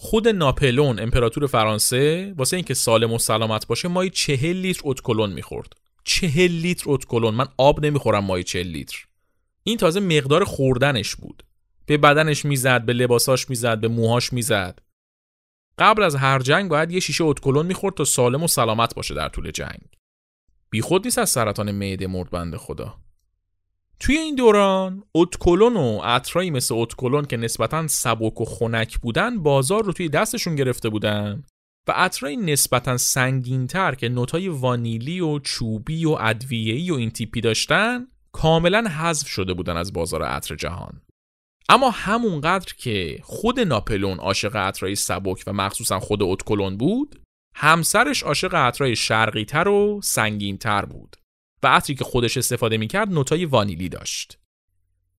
[0.00, 5.72] خود ناپلون امپراتور فرانسه واسه اینکه سالم و سلامت باشه مایی چهل لیتر اتکلون می‌خورد.
[6.04, 9.06] چهل لیتر اتکلون من آب نمی‌خورم مایی چهل لیتر.
[9.62, 11.42] این تازه مقدار خوردنش بود.
[11.86, 14.78] به بدنش می‌زد به لباساش می‌زد به موهاش می‌زد.
[15.78, 19.28] قبل از هر جنگ باید یه شیشه اتکلون می‌خورد تا سالم و سلامت باشه در
[19.28, 19.88] طول جنگ.
[20.70, 22.94] بیخود نیست از سرطان معده مرد بنده خدا.
[24.00, 29.84] توی این دوران اتکلون و عطرایی مثل اتکلون که نسبتا سبک و خنک بودن بازار
[29.84, 31.44] رو توی دستشون گرفته بودن
[31.88, 38.06] و عطرای نسبتا سنگینتر که نوتای وانیلی و چوبی و ادویه‌ای و این تیپی داشتن
[38.32, 41.02] کاملا حذف شده بودن از بازار عطر جهان.
[41.68, 47.20] اما همونقدر که خود ناپلون عاشق عطرای سبک و مخصوصا خود اتکلون بود
[47.54, 51.16] همسرش عاشق عطرای شرقیتر و سنگینتر بود.
[51.62, 54.38] و عطری که خودش استفاده می‌کرد نوتای وانیلی داشت.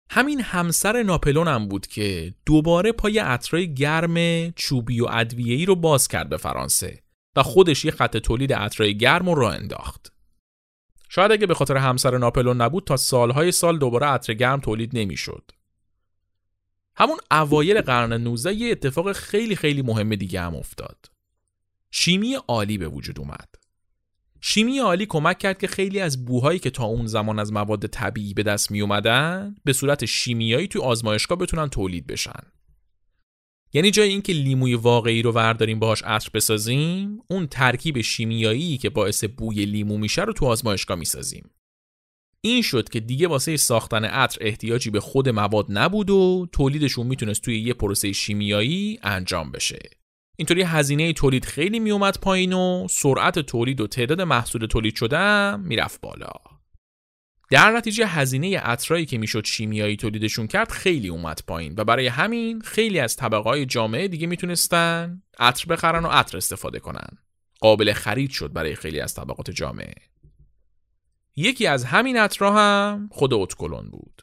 [0.09, 6.07] همین همسر ناپلون هم بود که دوباره پای عطرای گرم چوبی و ادویه‌ای رو باز
[6.07, 7.03] کرد به فرانسه
[7.35, 10.13] و خودش یه خط تولید عطرای گرم رو راه انداخت.
[11.09, 15.51] شاید اگه به خاطر همسر ناپلون نبود تا سالهای سال دوباره عطر گرم تولید نمی‌شد.
[16.95, 21.05] همون اوایل قرن 19 یه اتفاق خیلی خیلی مهم دیگه هم افتاد.
[21.91, 23.48] شیمی عالی به وجود اومد.
[24.41, 28.33] شیمی عالی کمک کرد که خیلی از بوهایی که تا اون زمان از مواد طبیعی
[28.33, 32.39] به دست می اومدن به صورت شیمیایی تو آزمایشگاه بتونن تولید بشن.
[33.73, 39.23] یعنی جای اینکه لیموی واقعی رو ورداریم باهاش عطر بسازیم، اون ترکیب شیمیایی که باعث
[39.23, 41.49] بوی لیمو میشه رو تو آزمایشگاه می‌سازیم.
[42.41, 47.41] این شد که دیگه واسه ساختن عطر احتیاجی به خود مواد نبود و تولیدشون می‌تونست
[47.41, 49.79] توی یه پروسه شیمیایی انجام بشه.
[50.39, 56.01] اینطوری هزینه تولید خیلی میومد پایین و سرعت تولید و تعداد محصول تولید شده می‌رفت
[56.01, 56.31] بالا.
[57.51, 62.61] در نتیجه هزینه عطرایی که می‌شد شیمیایی تولیدشون کرد خیلی اومد پایین و برای همین
[62.61, 67.17] خیلی از طبقه های جامعه دیگه می‌تونستن عطر بخرن و عطر استفاده کنن.
[67.59, 69.95] قابل خرید شد برای خیلی از طبقات جامعه.
[71.35, 74.21] یکی از همین عطرها هم خود اتکلون بود.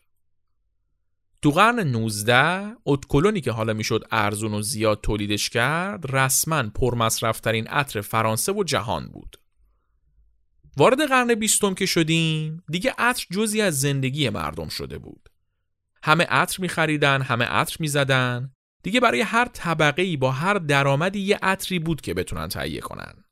[1.43, 8.01] تو قرن 19 اتکلونی که حالا می‌شد ارزون و زیاد تولیدش کرد رسما پرمصرفترین عطر
[8.01, 9.37] فرانسه و جهان بود.
[10.77, 15.29] وارد قرن بیستم که شدیم دیگه عطر جزی از زندگی مردم شده بود.
[16.03, 18.53] همه عطر میخریدن، همه عطر می‌زدن.
[18.83, 23.25] دیگه برای هر طبقه ای با هر درآمدی یه عطری بود که بتونن تهیه کنن.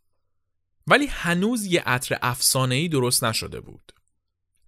[0.86, 3.92] ولی هنوز یه عطر افسانه ای درست نشده بود.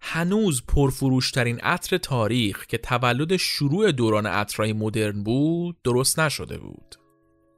[0.01, 6.95] هنوز پرفروشترین عطر تاریخ که تولد شروع دوران عطرهای مدرن بود درست نشده بود.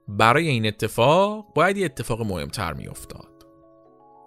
[0.08, 3.46] برای این اتفاق باید یه اتفاق مهمتر میافتاد.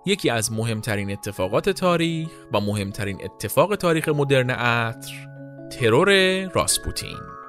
[0.07, 5.13] یکی از مهمترین اتفاقات تاریخ و مهمترین اتفاق تاریخ مدرن عطر
[5.71, 7.42] ترور راسپوتین.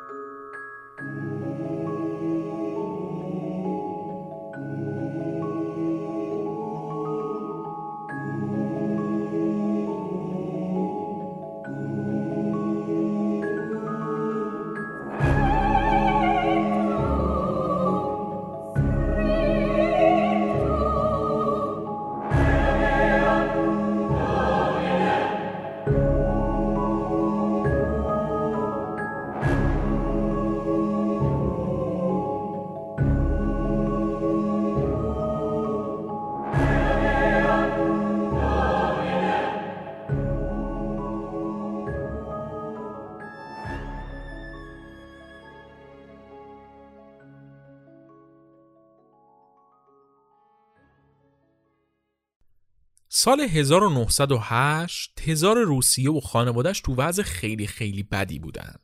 [53.24, 58.76] سال 1908 تزار روسیه و خانوادش تو وضع خیلی خیلی بدی بودن.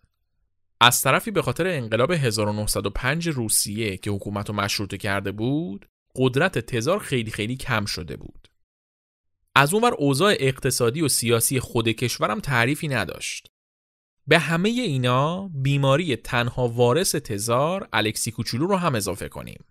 [0.82, 5.86] از طرفی به خاطر انقلاب 1905 روسیه که حکومت رو مشروطه کرده بود
[6.16, 8.48] قدرت تزار خیلی خیلی کم شده بود.
[9.56, 13.48] از اونور اوضاع اقتصادی و سیاسی خود کشورم تعریفی نداشت.
[14.28, 19.64] به همه اینا بیماری تنها وارث تزار الکسی کوچولو رو هم اضافه کنیم.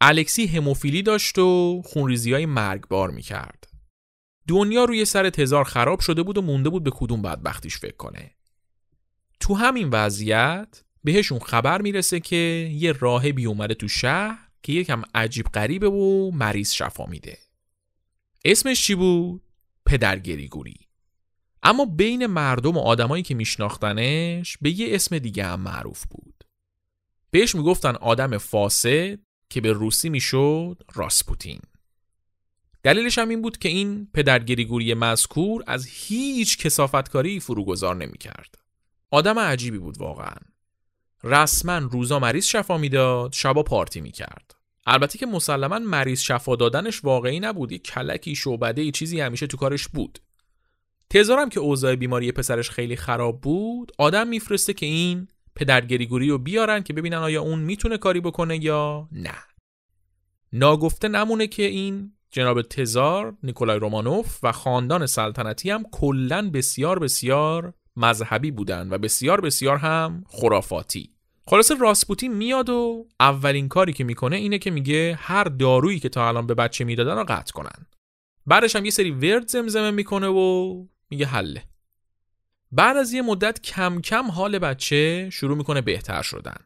[0.00, 3.61] الکسی هموفیلی داشت و خونریزی های مرگبار می‌کرد.
[4.48, 8.34] دنیا روی سر تزار خراب شده بود و مونده بود به کدوم بدبختیش فکر کنه.
[9.40, 15.46] تو همین وضعیت بهشون خبر می‌رسه که یه راهبی اومده تو شهر که یکم عجیب
[15.46, 17.38] غریبه و مریض شفا میده.
[18.44, 19.42] اسمش چی بود؟
[19.86, 20.76] پدر گریگوری.
[21.62, 26.44] اما بین مردم و آدمایی که میشناختنش به یه اسم دیگه هم معروف بود.
[27.30, 29.18] بهش می‌گفتن آدم فاسد
[29.50, 31.60] که به روسی می‌شد راسپوتین.
[32.82, 38.54] دلیلش هم این بود که این پدر گریگوری مذکور از هیچ کسافتکاری فروگذار نمی‌کرد.
[39.10, 40.36] آدم عجیبی بود واقعا.
[41.24, 44.54] رسما روزا مریض شفا می‌داد، شبا پارتی می‌کرد.
[44.86, 49.88] البته که مسلما مریض شفا دادنش واقعی نبود، یک کلکی شعبده چیزی همیشه تو کارش
[49.88, 50.18] بود.
[51.10, 56.38] تزارم که اوضاع بیماری پسرش خیلی خراب بود، آدم میفرسته که این پدر گریگوری رو
[56.38, 59.34] بیارن که ببینن آیا اون می‌تونه کاری بکنه یا نه.
[60.52, 67.74] ناگفته نمونه که این جناب تزار نیکولای رومانوف و خاندان سلطنتی هم کلا بسیار بسیار
[67.96, 71.10] مذهبی بودن و بسیار بسیار هم خرافاتی.
[71.46, 76.28] خلاصه راسپوتین میاد و اولین کاری که می‌کنه اینه که میگه هر دارویی که تا
[76.28, 77.86] الان به بچه می‌دادن رو قطع کنن.
[78.46, 80.74] بعدش هم یه سری ورد زمزمه می‌کنه و
[81.10, 81.62] میگه حله.
[82.72, 86.56] بعد از یه مدت کم کم حال بچه شروع می‌کنه بهتر شدن.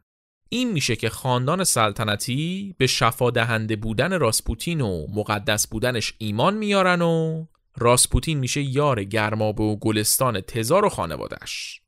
[0.49, 7.03] این میشه که خاندان سلطنتی به شفا دهنده بودن راسپوتین و مقدس بودنش ایمان میارن
[7.03, 11.81] و راسپوتین میشه یار گرمابه و گلستان تزار و خانوادش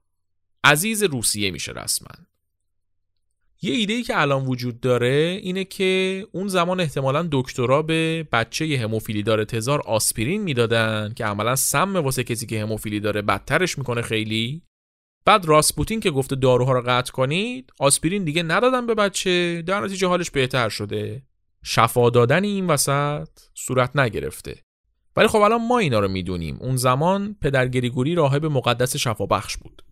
[0.64, 2.08] عزیز روسیه میشه رسما.
[3.62, 8.78] یه ایده ای که الان وجود داره اینه که اون زمان احتمالا دکترا به بچه
[8.82, 14.02] هموفیلی داره تزار آسپرین می‌دادن که عملا سم واسه کسی که هموفیلی داره بدترش می‌کنه
[14.02, 14.62] خیلی.
[15.28, 19.62] بعد راسپوتین که گفته داروها رو قطع کنید آسپرین دیگه ندادن به بچه.
[19.62, 21.22] در نتیجه حالش بهتر شده.
[21.62, 24.62] شفا دادن این وسط صورت نگرفته.
[25.16, 26.56] ولی خب الان ما اینا رو می‌دونیم.
[26.60, 29.82] اون زمان پدر گریگوری راهب مقدس شفا بخش بود.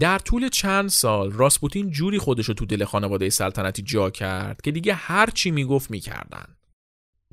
[0.00, 4.94] در طول چند سال راسپوتین جوری خودشو تو دل خانواده سلطنتی جا کرد که دیگه
[4.94, 6.56] هر چی می‌گفت می‌کردن.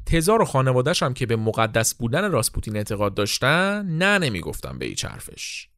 [0.05, 5.05] تزار و خانوادهش هم که به مقدس بودن راسپوتین اعتقاد داشتن نه نمی‌گفتن به هیچ
[5.05, 5.72] حرفش.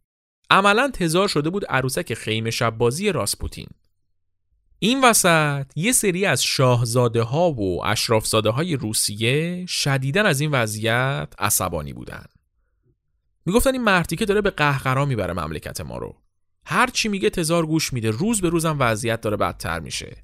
[0.50, 3.68] عملا تزار شده بود عروسک خیمه شب بازی راسپوتین.
[4.80, 11.34] این وسط یه سری از شاهزاده ها و اشرافزاده های روسیه شدیدن از این وضعیت
[11.40, 12.26] عصبانی بودن.
[13.46, 16.22] می‌گفتن این مرتیکه داره به قهقرا می‌بره مملکت ما رو.
[16.66, 18.12] هر چی میگه تزار گوش میده.
[18.12, 20.24] روز به روزم وضعیت داره بدتر میشه.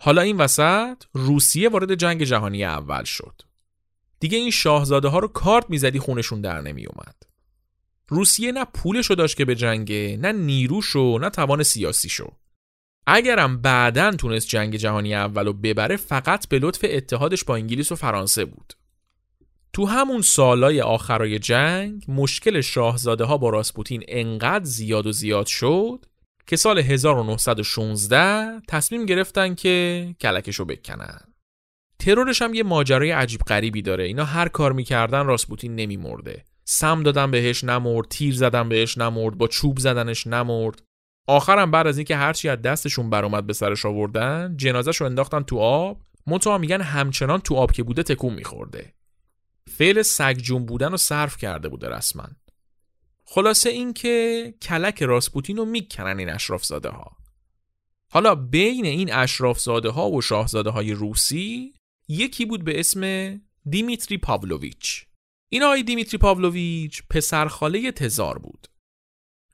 [0.00, 3.42] حالا این وسط روسیه وارد جنگ جهانی اول شد.
[4.20, 7.22] دیگه این شاهزاده ها رو کارت می‌زدی خونشون در نمیومد
[8.08, 12.32] روسیه نه پولشو داشت که به جنگه نه نیروشو نه توان سیاسیشو.
[13.06, 18.44] اگرم بعدا تونست جنگ جهانی اولو ببره فقط به لطف اتحادش با انگلیس و فرانسه
[18.44, 18.72] بود.
[19.72, 26.04] تو همون سالای آخرای جنگ مشکل شاهزاده ها با راسپوتین انقدر زیاد و زیاد شد
[26.46, 31.20] که سال 1916 تصمیم گرفتن که کلکشو بکنن.
[31.98, 34.04] ترورش هم یه ماجرای عجیب غریبی داره.
[34.04, 36.44] اینا هر کار می‌کردن راسپوتین نمیمرده.
[36.70, 40.82] سم دادن بهش نمرد تیر زدن بهش نمرد با چوب زدنش نمرد.
[41.26, 45.58] آخرم بعد از اینکه هرچی از دستشون برآمد به سرش آوردن جنازش رو انداختن تو
[45.58, 46.00] آب.
[46.26, 48.94] منتها میگن همچنان تو آب که بوده تکون میخورده.
[49.68, 52.28] فعل سگجون بودن رو صرف کرده بوده رسما.
[53.24, 57.16] خلاصه اینکه کلک راسپوتین رو می‌کنن این اشرافزاده ها
[58.10, 61.72] حالا بین این اشرافزاده ها و شاهزاده های روسی
[62.08, 63.32] یکی بود به اسم
[63.70, 65.07] دیمیتری پاولویچ
[65.48, 68.68] این آقای دیمیتری پاولویچ پسرخاله تزار بود.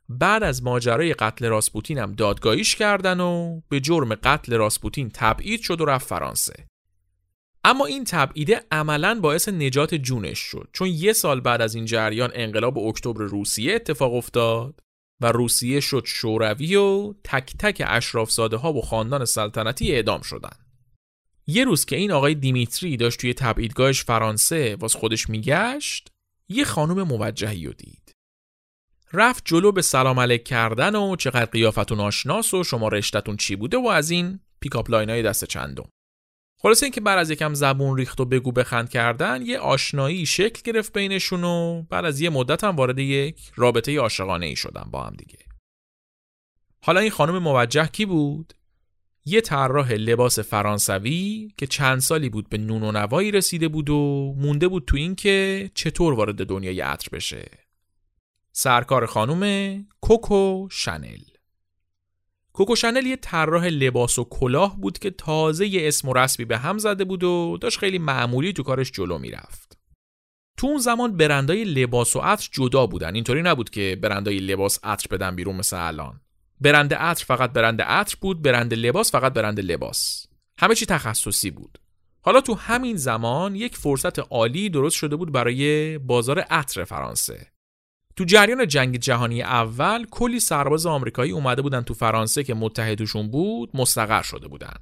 [0.08, 5.80] بعد از ماجرای قتل راسپوتین هم دادگاهیش کردن و به جرم قتل راسپوتین تبعید شد
[5.80, 6.66] و رفت فرانسه.
[7.64, 10.68] اما این تبعیده عملا باعث نجات جونش شد.
[10.72, 14.80] چون یه سال بعد از این جریان انقلاب اکتبر روسیه اتفاق افتاد
[15.20, 20.63] و روسیه شد شوروی و تک تک اشرافزاده ها و خاندان سلطنتی اعدام شدن.
[21.46, 26.10] یه روز که این آقای دیمیتری داشت توی تبعیدگاهش فرانسه واس خودش میگشت
[26.48, 28.12] یه خانم موجهی رو دید.
[29.12, 33.76] رفت جلو یه سلام علیک کردن و چقدر قیافتون آشناس و شما رشتتون چی بوده
[33.76, 35.88] و از این pickup line های دست چندم.
[36.60, 40.92] خلاصه اینکه بعد از یکم زبون ریخت و بگو بخند کردن یه آشنایی شکل گرفت
[40.92, 45.14] بینشون و بعد از یه مدت هم وارد یک رابطه عاشقانه ای شدن با هم
[45.14, 45.38] دیگه.
[46.82, 48.54] حالا این خانم موجه کی بود؟
[49.24, 54.34] یه طراح لباس فرانسوی که چند سالی بود به نون و نوایی رسیده بود و
[54.38, 57.50] مونده بود تو این که چطور وارد دنیای عطر بشه.
[58.52, 61.18] سرکار خانم کوکو شنل
[62.52, 66.58] کوکو شنل یه طراح لباس و کلاه بود که تازه یه اسم و رسمی به
[66.58, 69.78] هم زده بود و داشت خیلی معمولی تو کارش جلو می‌رفت.
[70.56, 73.14] تو اون زمان برندای لباس و عطر جدا بودن.
[73.14, 76.20] اینطوری نبود که برندای لباس عطر بدن بیرون مثل الان.
[76.60, 80.26] برند عطر فقط برند عطر بود برند لباس فقط برند لباس.
[80.58, 81.78] همه چی تخصصی بود.
[82.22, 87.46] حالا تو همین زمان یک فرصت عالی درست شده بود برای بازار عطر فرانسه.
[88.16, 93.70] تو جریان جنگ جهانی اول کلی سرباز آمریکایی اومده بودن تو فرانسه که متحدشون بود
[93.74, 94.74] مستقر شده بودن.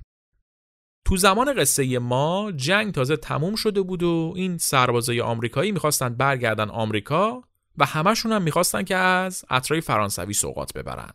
[1.07, 6.71] تو زمان قصه ما جنگ تازه تموم شده بود و این سربازای آمریکایی می‌خواستن برگردن
[6.71, 7.43] آمریکا
[7.79, 11.13] و همشون هم می‌خواستن که از عطرای فرانسوی سوقات ببرن.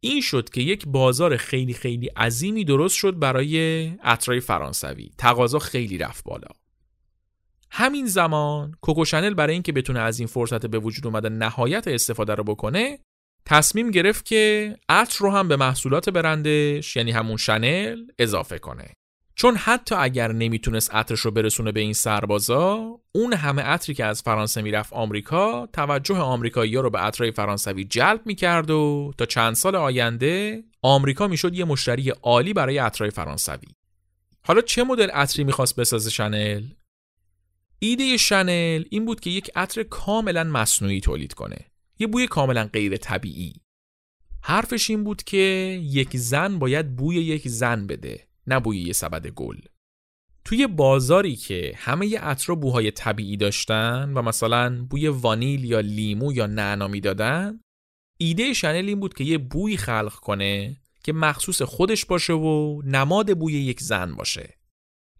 [0.00, 5.10] این شد که یک بازار خیلی خیلی عظیمی درست شد برای عطرای فرانسوی.
[5.18, 6.48] تقاضا خیلی رفت بالا.
[7.70, 12.34] همین زمان کوکو شنل برای اینکه بتونه از این فرصت به وجود اومده نهایت استفاده
[12.34, 12.98] رو بکنه
[13.44, 18.92] تصمیم گرفت که عطر رو هم به محصولات برندش یعنی همون شنل اضافه کنه.
[19.38, 24.22] چون حتی اگر نمی‌تونست عطرش رو برسونه به این سربازا اون همه عطری که از
[24.22, 29.76] فرانسه می‌رفت آمریکا توجه آمریکایی‌ها رو به عطرهای فرانسوی جلب می‌کرد و تا چند سال
[29.76, 33.68] آینده آمریکا می‌شد یه مشتری عالی برای عطرهای فرانسوی.
[34.46, 36.64] حالا چه مدل عطری می‌خواست بسازه شنل؟
[37.78, 41.58] ایده شنل این بود که یک عطر کاملا مصنوعی تولید کنه.
[41.98, 43.52] یه بوی کاملا غیر طبیعی.
[44.42, 45.36] حرفش این بود که
[45.82, 48.26] یک زن باید بوی یک زن بده.
[48.46, 49.56] نه بوی یه سبد گل.
[50.44, 56.46] توی بازاری که همه عطر بوهای طبیعی داشتن و مثلا بوی وانیل یا لیمو یا
[56.46, 57.60] نعنا می‌دادن
[58.18, 63.38] ایده شنل این بود که یه بوی خلق کنه که مخصوص خودش باشه و نماد
[63.38, 64.58] بوی یک زن باشه.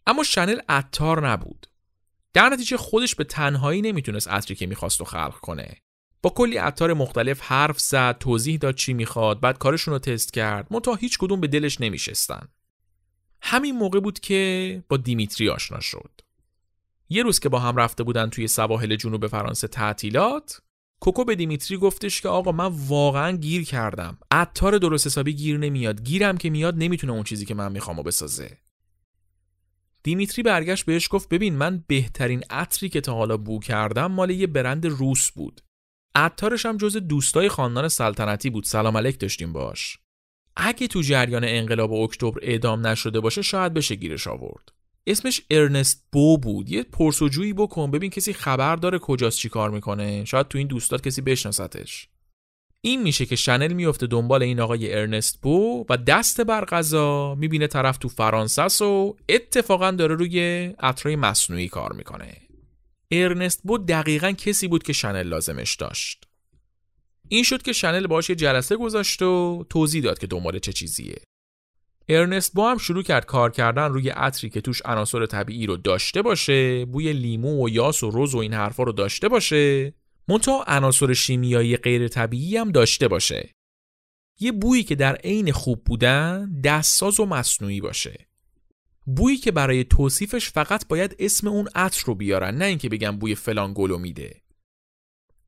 [0.06, 1.66] اما شنل عطار نبود.
[2.32, 5.76] در نتیجه خودش به تنهایی نمی‌تونست عطری که می‌خواست رو خلق کنه.
[6.22, 10.66] با کلی عطار مختلف حرف زد توضیح داد چی می‌خواد بعد کارشون رو تست کرد.
[10.70, 12.48] منتها هیچ کدوم به دلش نمیشستن.
[13.42, 16.20] همین موقع بود که با دیمیتری آشنا شد.
[17.08, 20.60] یه روز که با هم رفته بودن توی سواحل جنوب فرانسه تعطیلات
[21.00, 24.18] کوکو به دیمیتری گفتش که آقا من واقعا گیر کردم.
[24.30, 26.02] عطار درست حسابی گیر نمیاد.
[26.02, 28.58] گیرم که میاد نمی‌تونه اون چیزی که من میخوامو بسازه.
[30.02, 34.46] دیمیتری برگشت بهش گفت ببین من بهترین عطری که تا حالا بو کردم مال یه
[34.46, 35.60] برند روس بود.
[36.14, 38.64] عطارش هم جز دوستای خاندان سلطنتی بود.
[38.64, 39.98] سلام علیک داشتیم باش.
[40.56, 44.72] اگه تو جریان انقلاب اکتبر اعدام نشده باشه شاید بشه گیرش آورد.
[45.06, 46.70] اسمش ارنست بو بود.
[46.70, 47.90] یه پرسجویی بکن.
[47.90, 50.24] ببین کسی خبر داره کجاست چی کار می‌کنه.
[50.24, 52.08] شاید تو این دوستات کسی بشناستش.
[52.80, 57.66] این میشه که شنل میفته دنبال این آقای ارنست بو و دست بر قضا می‌بینه
[57.66, 60.40] طرف تو فرانسه و اتفاقا داره روی
[60.78, 62.36] عطرای مصنوعی کار می‌کنه.
[63.10, 66.25] ارنست بو دقیقا کسی بود که شنل لازمش داشت.
[67.28, 71.16] این شد که شنل باش یه جلسه گذاشت و توضیح داد که دنبال چه چیزیه.
[72.08, 76.22] ارنست بو هم شروع کرد کار کردن روی عطری که توش عناصر طبیعی رو داشته
[76.22, 79.94] باشه بوی لیمو و یاس و رز و این حرفا رو داشته باشه.
[80.28, 83.50] منتها عناصر شیمیایی غیر طبیعی هم داشته باشه.
[84.40, 88.26] یه بویی که در عین خوب بودن دستساز و مصنوعی باشه.
[89.06, 93.34] بویی که برای توصیفش فقط باید اسم اون عطر رو بیارن نه اینکه بگم بوی
[93.34, 94.40] فلان گلو میده.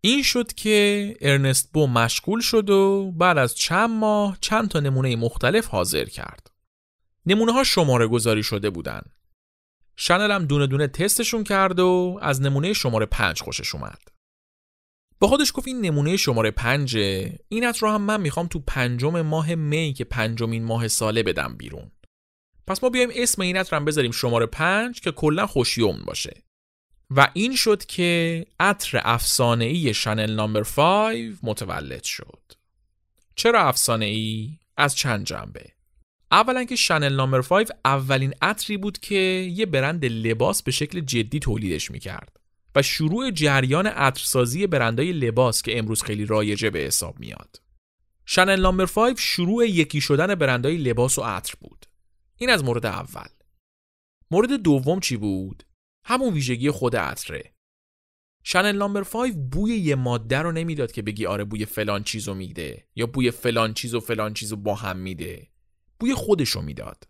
[0.00, 5.16] این شد که ارنست بو مشغول شد و بعد از چند ماه چند تا نمونه
[5.16, 6.50] مختلف حاضر کرد.
[7.26, 9.02] نمونه ها شماره گذاری شده بودن.
[9.96, 13.98] شنل هم دونه دونه تستشون کرد و از نمونه شماره پنج خوشش اومد.
[15.20, 19.54] با خودش گفت این نمونه شماره پنجه این رو هم من می‌خوام تو پنجم ماه
[19.54, 21.90] می که پنجمین ماه ساله بدم بیرون.
[22.66, 26.42] پس ما بیایم اسم این عطر هم بذاریم شماره پنج که کلا خوشیوم باشه.
[27.10, 32.42] و این شد که عطر افسانه ای شنل نامبر 5 متولد شد.
[33.36, 35.72] چرا افسانه ای؟ از چند جنبه.
[36.32, 39.14] اولا که شنل نامبر 5 اولین عطری بود که
[39.54, 42.40] یه برند لباس به شکل جدی تولیدش می‌کرد
[42.74, 47.60] و شروع جریان عطرسازی برندهای لباس که امروز خیلی رایجه به حساب میاد.
[48.26, 51.86] شنل نامبر 5 شروع یکی شدن برندهای لباس و عطر بود.
[52.36, 53.28] این از مورد اول.
[54.30, 55.62] مورد دوم چی بود؟
[56.04, 57.54] همون ویژگی خود عطره
[58.42, 62.86] شنل نامبر 5 بوی یه ماده رو نمی‌داد که بگی آره بوی فلان چیزو میده
[62.96, 65.48] یا بوی فلان چیز و فلان چیزو با هم میده
[66.00, 67.08] بوی خودش رو می‌داد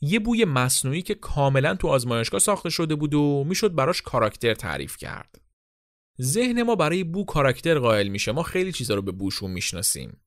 [0.00, 4.96] یه بوی مصنوعی که کاملا تو آزمایشگاه ساخته شده بود و می‌شد براش کاراکتر تعریف
[4.96, 5.40] کرد.
[6.22, 10.20] ذهن ما برای بو کاراکتر قائل میشه ما خیلی چیزا رو به بوشون می‌شناسیم.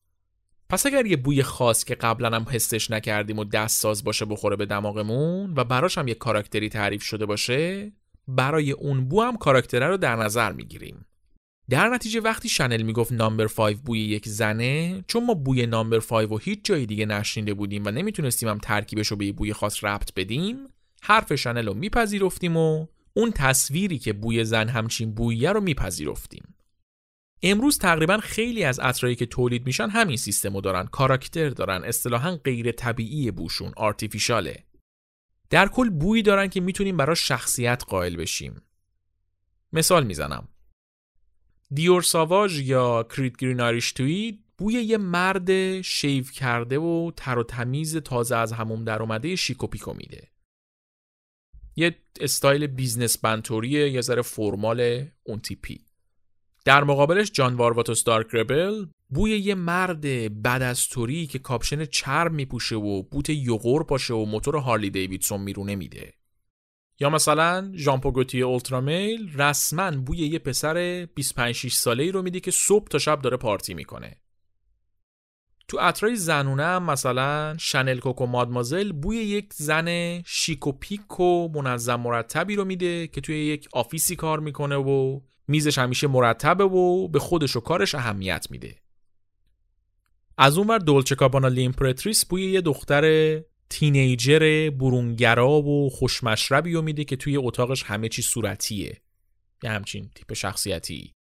[0.74, 4.56] پس اگر یه بوی خاص که قبلا هم حسش نکردیم و دست ساز باشه بخوره
[4.56, 7.92] به دماغمون و براش هم یه کاراکتری تعریف شده باشه
[8.28, 11.06] برای اون بو هم کاراکتره رو در نظر می‌گیریم.
[11.70, 16.32] در نتیجه وقتی شنل می‌گفت نامبر 5 بوی یک زنه چون ما بوی نامبر 5
[16.32, 19.84] و هیچ جای دیگه نشنیده بودیم و نمی‌تونستیم هم ترکیبش رو به یه بوی خاص
[19.84, 20.58] ربط بدیم
[21.02, 26.53] حرف شنل رو میپذیرفتیم و اون تصویری که بوی زن همچین بویه رو میپذیرفتیم
[27.46, 32.72] امروز تقریبا خیلی از عطرایی که تولید میشن همین سیستمو دارن کاراکتر دارن اصطلاحا غیر
[32.72, 34.64] طبیعی بوشون آرتیفیشاله.
[35.50, 38.62] در کل بویی دارن که می‌تونیم برای شخصیت قائل بشیم.
[39.74, 40.48] مثال می‌زنم.
[41.72, 47.98] دیور ساواژ یا کریت گرین توی بوی یه مرد شیو کرده و تر و تمیز
[47.98, 50.28] تازه از هموم در اومده شیک و پیکو میده.
[51.76, 55.86] یه استایل business man طوریه یه ذره formal اون تیپی.
[56.66, 60.02] در مقابلش جان وارواتوس دارک ربل بوی یه مرد
[60.44, 65.76] badass طوری که کاپشن چرم میپوشه و بوت یغور پاشه و موتور هارلی دیویدسون میرونه
[65.76, 66.14] میده.
[67.00, 72.22] یا مثلا ژان پل گوتیه اولترامیل رسما بوی یه پسر 25 6 ساله ای رو
[72.22, 74.18] میده که صبح تا شب داره پارتی می‌کنه.
[75.68, 81.48] تو عطرای زنونه هم مثلا شنل کوکو مادمازل بوی یک زن شیک و پیک و
[81.48, 86.64] منظم مرتبی رو میده که توی یک office ی کار می‌کنه و میزش همیشه مرتبه
[86.64, 88.76] و به خودش و کارش اهمیت میده.
[90.38, 93.40] از اونور دولچه گابانا لیمپراتریس بوی یه دختر
[93.70, 99.02] teenager برونگرا و خوشمشربی رو میده که توی اتاقش همه چی صورتیه.
[99.64, 101.14] یه همچین تیپ شخصیتی.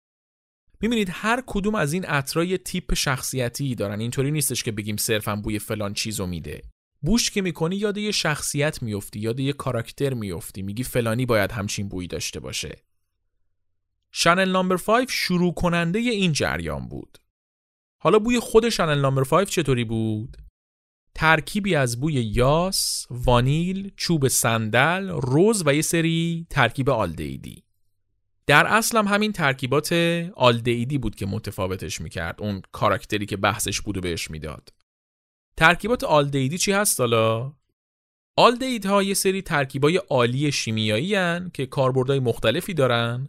[0.80, 4.00] می‌بینید هر کدوم از این عطرا یه تیپ شخصیتی دارن.
[4.00, 6.62] اینطوری نیستش که بگیم صرفا بوی فلان چیزو میده.
[7.02, 11.88] بوش که می‌کنی یاد یه شخصیت میفتی یاد یه کاراکتر میفتی میگی فلانی باید همچین
[11.88, 12.82] بویی داشته باشه.
[14.12, 17.18] شنل number 5 شروع کننده این جریان بود
[18.02, 20.36] حالا بوی خود شنل number 5 چطوری بود
[21.14, 27.64] ترکیبی از بوی یاس، وانیل، چوب صندل، رز و یه سری ترکیب آلدهیدی.
[28.46, 29.92] در اصل هم همین ترکیبات
[30.36, 34.72] آلدهیدی بود که متفاوتش می‌کرد اون کاراکتری که بحثش بود و بهش می‌داد.
[35.56, 37.52] ترکیبات آلدهیدی چی هست حالا؟
[38.84, 43.28] ها یه سری ترکیبای آلی شیمیایی ان که کاربردهای مختلفی دارن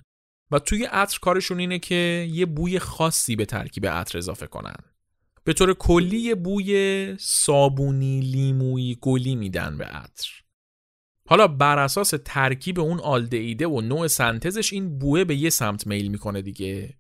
[0.54, 4.76] و توی عطر کارشون اینه که یه بوی خاصی به ترکیب عطر اضافه کنن.
[5.43, 10.30] به طور کلی بوی صابونی لیمویی گلی میدن به عطر.
[11.28, 16.08] حالا بر اساس ترکیب اون آلدهیده و نوع سنتزش این بوه به یه سمت میل
[16.08, 16.97] می‌کنه دیگه.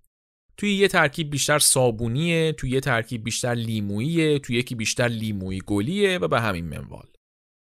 [0.57, 6.17] توی یه ترکیب بیشتر صابونیه توی یه ترکیب بیشتر لیموییه توی یکی بیشتر لیمویی گلیه
[6.17, 7.07] و به همین منوال.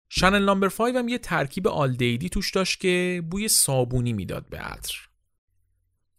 [0.09, 5.12] شنل نامبر 5 هم یه ترکیب آلدهیدی توش داشت که بوی صابونی می‌داد به عطر.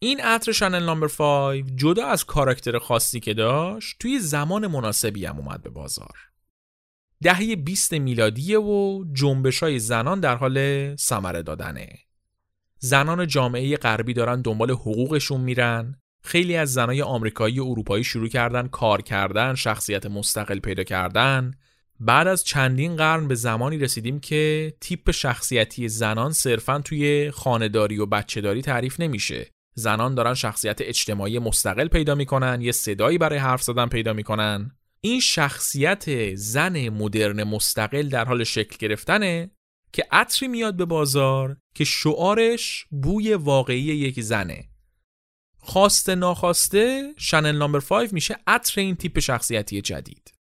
[0.04, 5.38] این عطر شنل نامبر 5 جدا از کاراکتر خاصی که داشت توی زمان مناسبی هم
[5.38, 6.18] اومد به بازار.
[7.22, 11.90] دهه 20 میلادیه و جنبش های زنان در حال ثمره دادنه.
[12.80, 15.96] زنان جامعه غربی دارن دنبال حقوقشون میرن.
[16.24, 21.54] خیلی از زنای آمریکایی و اروپایی شروع کردن کار کردن، شخصیت مستقل پیدا کردن.
[22.00, 28.06] بعد از چندین قرن به زمانی رسیدیم که تیپ شخصیتی زنان صرفا توی خانهداری و
[28.06, 33.88] بچهداری تعریف نمیشه زنان دارن شخصیت اجتماعی مستقل پیدا می‌کنن یه صدایی برای حرف زدن
[33.88, 34.72] پیدا می‌کنن.
[35.02, 39.52] این شخصیت زن مدرن مستقل در حال شکل گرفتنه
[39.94, 44.70] که عطری میاد به بازار که شعارش بوی واقعی یک زنه.
[45.58, 50.34] خواسته ناخواسته شنل نامبر 5 میشه عطر این تیپ شخصیتی جدید.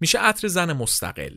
[0.00, 1.36] میشه عطر زن مستقل.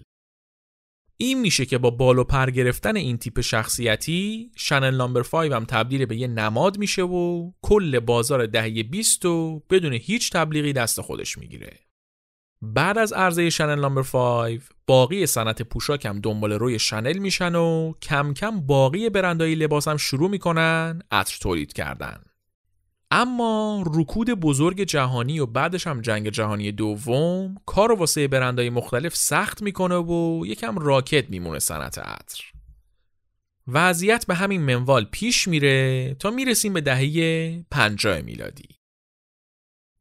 [1.21, 5.65] این میشه که با بال و پر گرفتن این تیپ شخصیتی شنل نامبر 5 هم
[5.65, 11.01] تبدیل به یه نماد میشه و کل بازار دهه 20 و بدون هیچ تبلیغی دست
[11.01, 11.79] خودش می‌گیره.
[12.61, 17.93] بعد از عرضه شنل نامبر 5 باقی صنعت پوشاک هم دنبال روی شنل میشن و
[18.01, 22.28] کم کم باقی برندهای لباس هم شروع می‌کنن عطر تولید کردن.
[23.11, 29.61] اما رکود بزرگ جهانی و بعدش هم جنگ جهانی دوم کار واسه برندهای مختلف سخت
[29.61, 32.43] می‌کنه و یکم راکت میمونه صنعت عطر.
[33.67, 38.69] وضعیت به همین منوال پیش میره تا می‌رسیم به دهه 50 میلادی.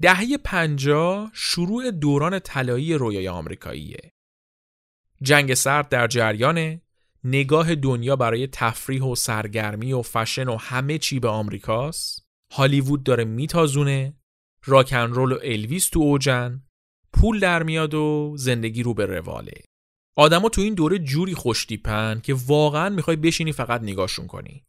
[0.00, 4.12] دهه 50 شروع دوران طلایی رویای آمریکاییه.
[5.22, 6.82] جنگ سرد در جریانه
[7.24, 12.27] نگاه دنیا برای تفریح و سرگرمی و فشن و همه چی به آمریکاست.
[12.52, 14.14] هالیوود داره میتازونه
[14.64, 16.62] راکن رول و الویس تو اوجن
[17.12, 19.62] پول در میاد و زندگی رو به رواله.
[20.16, 24.64] آدما تو این دوره جوری خوشتیپن که واقعا می‌خوای بشینی فقط نگاهشون کنی.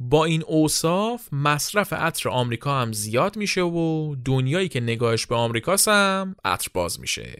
[0.00, 5.88] با این اوصاف مصرف عطر آمریکا هم زیاد میشه و دنیایی که نگاهش به آمریکاست
[5.88, 7.38] هم عطر باز میشه.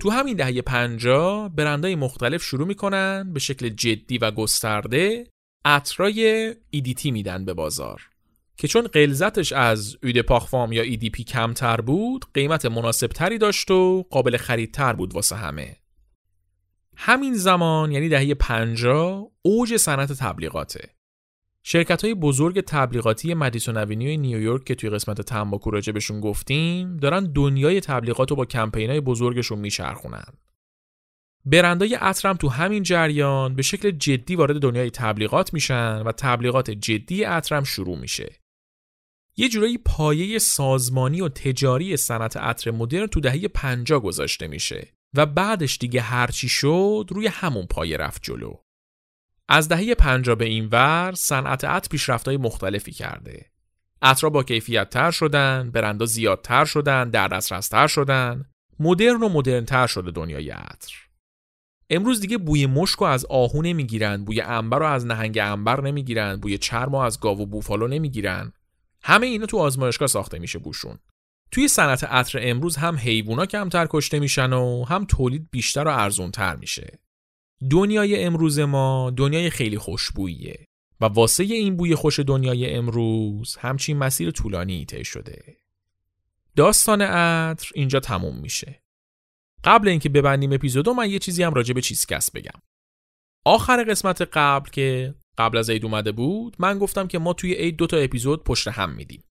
[0.00, 5.30] تو همین دهه پنجا برندهای مختلف شروع می‌کنن به شکل جدی و گسترده
[5.64, 8.10] عطرای EDT میدن به بازار.
[8.56, 13.70] که چون غلظتش از eau de parfum یا EDP کمتر بود قیمت مناسب تری داشت
[13.70, 15.76] و قابل خریدتر بود واسه همه
[16.96, 20.94] همین زمان یعنی دهه 50 اوج صنعت تبلیغاته
[21.66, 27.80] شرکت های بزرگ تبلیغاتی مدیسون اونیو نیویورک که توی قسمت تنباکو بهشون گفتیم دارن دنیای
[27.80, 30.24] تبلیغات رو با کمپین های بزرگشون میچرخونن.
[31.44, 37.24] برندای عطرم تو همین جریان به شکل جدی وارد دنیای تبلیغات میشن و تبلیغات جدی
[37.24, 38.43] عطرم شروع میشه.
[39.36, 45.26] یه جورایی پایه سازمانی و تجاری صنعت عطر مدرن تو دهه 50 گذاشته میشه و
[45.26, 48.54] بعدش دیگه هرچی شد روی همون پایه رفت جلو.
[49.48, 53.50] از دهه 50 به این ور صنعت عطر پیشرفت‌های مختلفی کرده.
[54.02, 58.44] عطرها با کیفیت تر شدن، برندها زیادتر شدن، در دسترستر شدن،
[58.80, 60.94] مدرن و مدرنتر شده دنیای عطر.
[61.90, 66.36] امروز دیگه بوی مشک رو از آهو نمی‌گیرن، بوی انبر رو از نهنگ انبر نمی‌گیرن،
[66.36, 68.52] بوی چرم از گاو و بوفالو نمی‌گیرن.
[69.04, 70.98] همه اینا تو آزمایشگاه ساخته میشه بوشون.
[71.50, 76.56] توی صنعت عطر امروز هم حیوونا کمتر کشته میشن و هم تولید بیشتر و ارزونتر
[76.56, 76.98] میشه.
[77.70, 80.64] دنیای امروز ما دنیای خیلی خوشبوییه
[81.00, 85.56] و واسه این بوی خوش دنیای امروز همچین مسیر طولانی طی شده.
[86.56, 88.82] داستان عطر اینجا تموم میشه.
[89.64, 92.60] قبل اینکه ببندیم اپیزودو من یه چیزی هم راجع به چیزکست بگم.
[93.44, 97.76] آخر قسمت قبل که قبل از عید اومده بود من گفتم که ما توی عید
[97.76, 99.22] دو تا اپیزود پشت هم میدیم.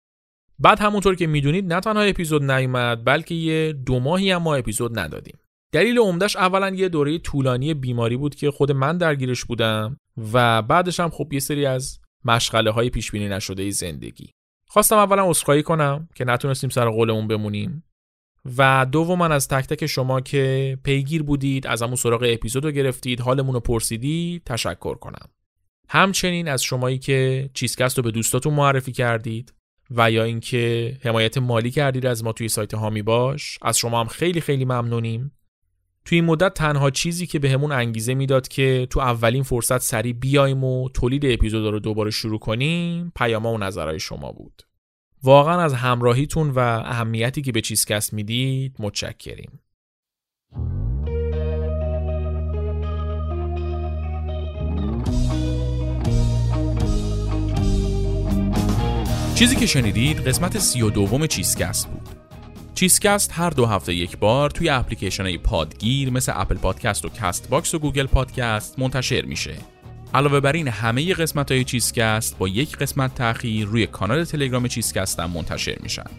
[0.59, 4.99] بعد همونطور که می‌دونید نه تنها اپیزود نیومد بلکه یه دو ماهی هم ما اپیزود
[4.99, 5.37] ندادیم.
[5.73, 9.97] دلیل عمدهش اولا یه دوره طولانی بیماری بود که خود من درگیرش بودم
[10.33, 14.29] و بعدش هم خب یه سری از مشغله های پیش بینی نشده زندگی
[14.67, 17.83] خواستم اولا عذرخواهی کنم که نتونستیم سر قولمون بمونیم
[18.57, 23.53] و دوما از تک تک شما که پیگیر بودید از همون سراغ اپیزود گرفتید حالمون
[23.53, 25.29] رو پرسیدید تشکر کنم
[25.89, 29.53] همچنین از شمایی که چیزکست رو به دوستاتون معرفی کردید
[29.91, 34.07] و یا اینکه حمایت مالی کردید از ما توی سایت هامی باش از شما هم
[34.07, 35.31] خیلی خیلی ممنونیم.
[36.05, 40.13] توی این مدت تنها چیزی که بهمون به انگیزه می‌داد که تو اولین فرصت سریع
[40.13, 44.61] بیایم و تولید اپیزود رو دوباره شروع کنیم پیاما و نظرهای شما بود.
[45.23, 49.59] واقعا از همراهیتون و اهمیتی که به چیزکست می‌دید متشکریم.
[59.43, 62.09] چیزی که شنیدید قسمت سی و دوم چیزکست بود
[62.75, 67.49] چیزکست هر دو هفته یک بار توی اپلیکیشن های پادگیر مثل اپل پادکست و کست
[67.49, 69.53] باکس و گوگل پادکست منتشر میشه.
[70.13, 75.19] علاوه بر این همه قسمت های چیزکست با یک قسمت تاخیر روی کانال تلگرام چیزکست
[75.19, 76.09] هم منتشر میشن.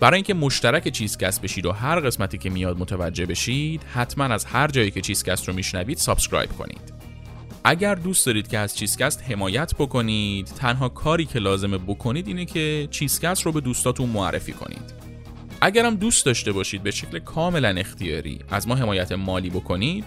[0.00, 4.68] برای اینکه مشترک چیزکست بشید و هر قسمتی که میاد متوجه بشید حتما از هر
[4.68, 6.95] جایی که چیزکست رو میشنوید subscribe کنید
[7.68, 12.88] اگر دوست دارید که از چیزکست حمایت بکنید تنها کاری که لازمه بکنید اینه که
[12.90, 14.94] چیزکست رو به دوستاتون معرفی کنید.
[15.60, 20.04] اگرم دوست داشته باشید به شکل کاملا اختیاری از ما حمایت مالی بکنید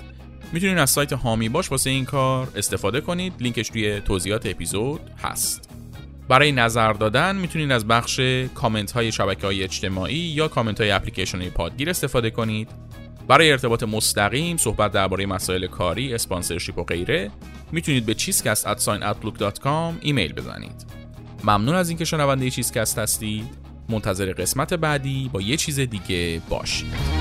[0.53, 3.33] می‌تونید از سایت هامی باش واسه این کار استفاده کنید.
[3.39, 5.69] لینکش توی توضیحات اپیزود هست.
[6.29, 8.19] برای نظر دادن می‌تونید از بخش
[8.55, 12.69] کامنت های شبکه های اجتماعی یا کامنت های اپلیکیشن های پادگیر استفاده کنید.
[13.29, 17.31] برای ارتباط مستقیم صحبت درباره مسائل کاری اسپانسرشیپ و غیره
[17.71, 20.85] می‌تونید به چیزکست@outlook.com ایمیل بزنید.
[21.43, 23.45] ممنون از اینکه شنونده چیزکست هستید.
[23.89, 27.18] منتظر قسمت بعدی با یه چیز دیگه باشید.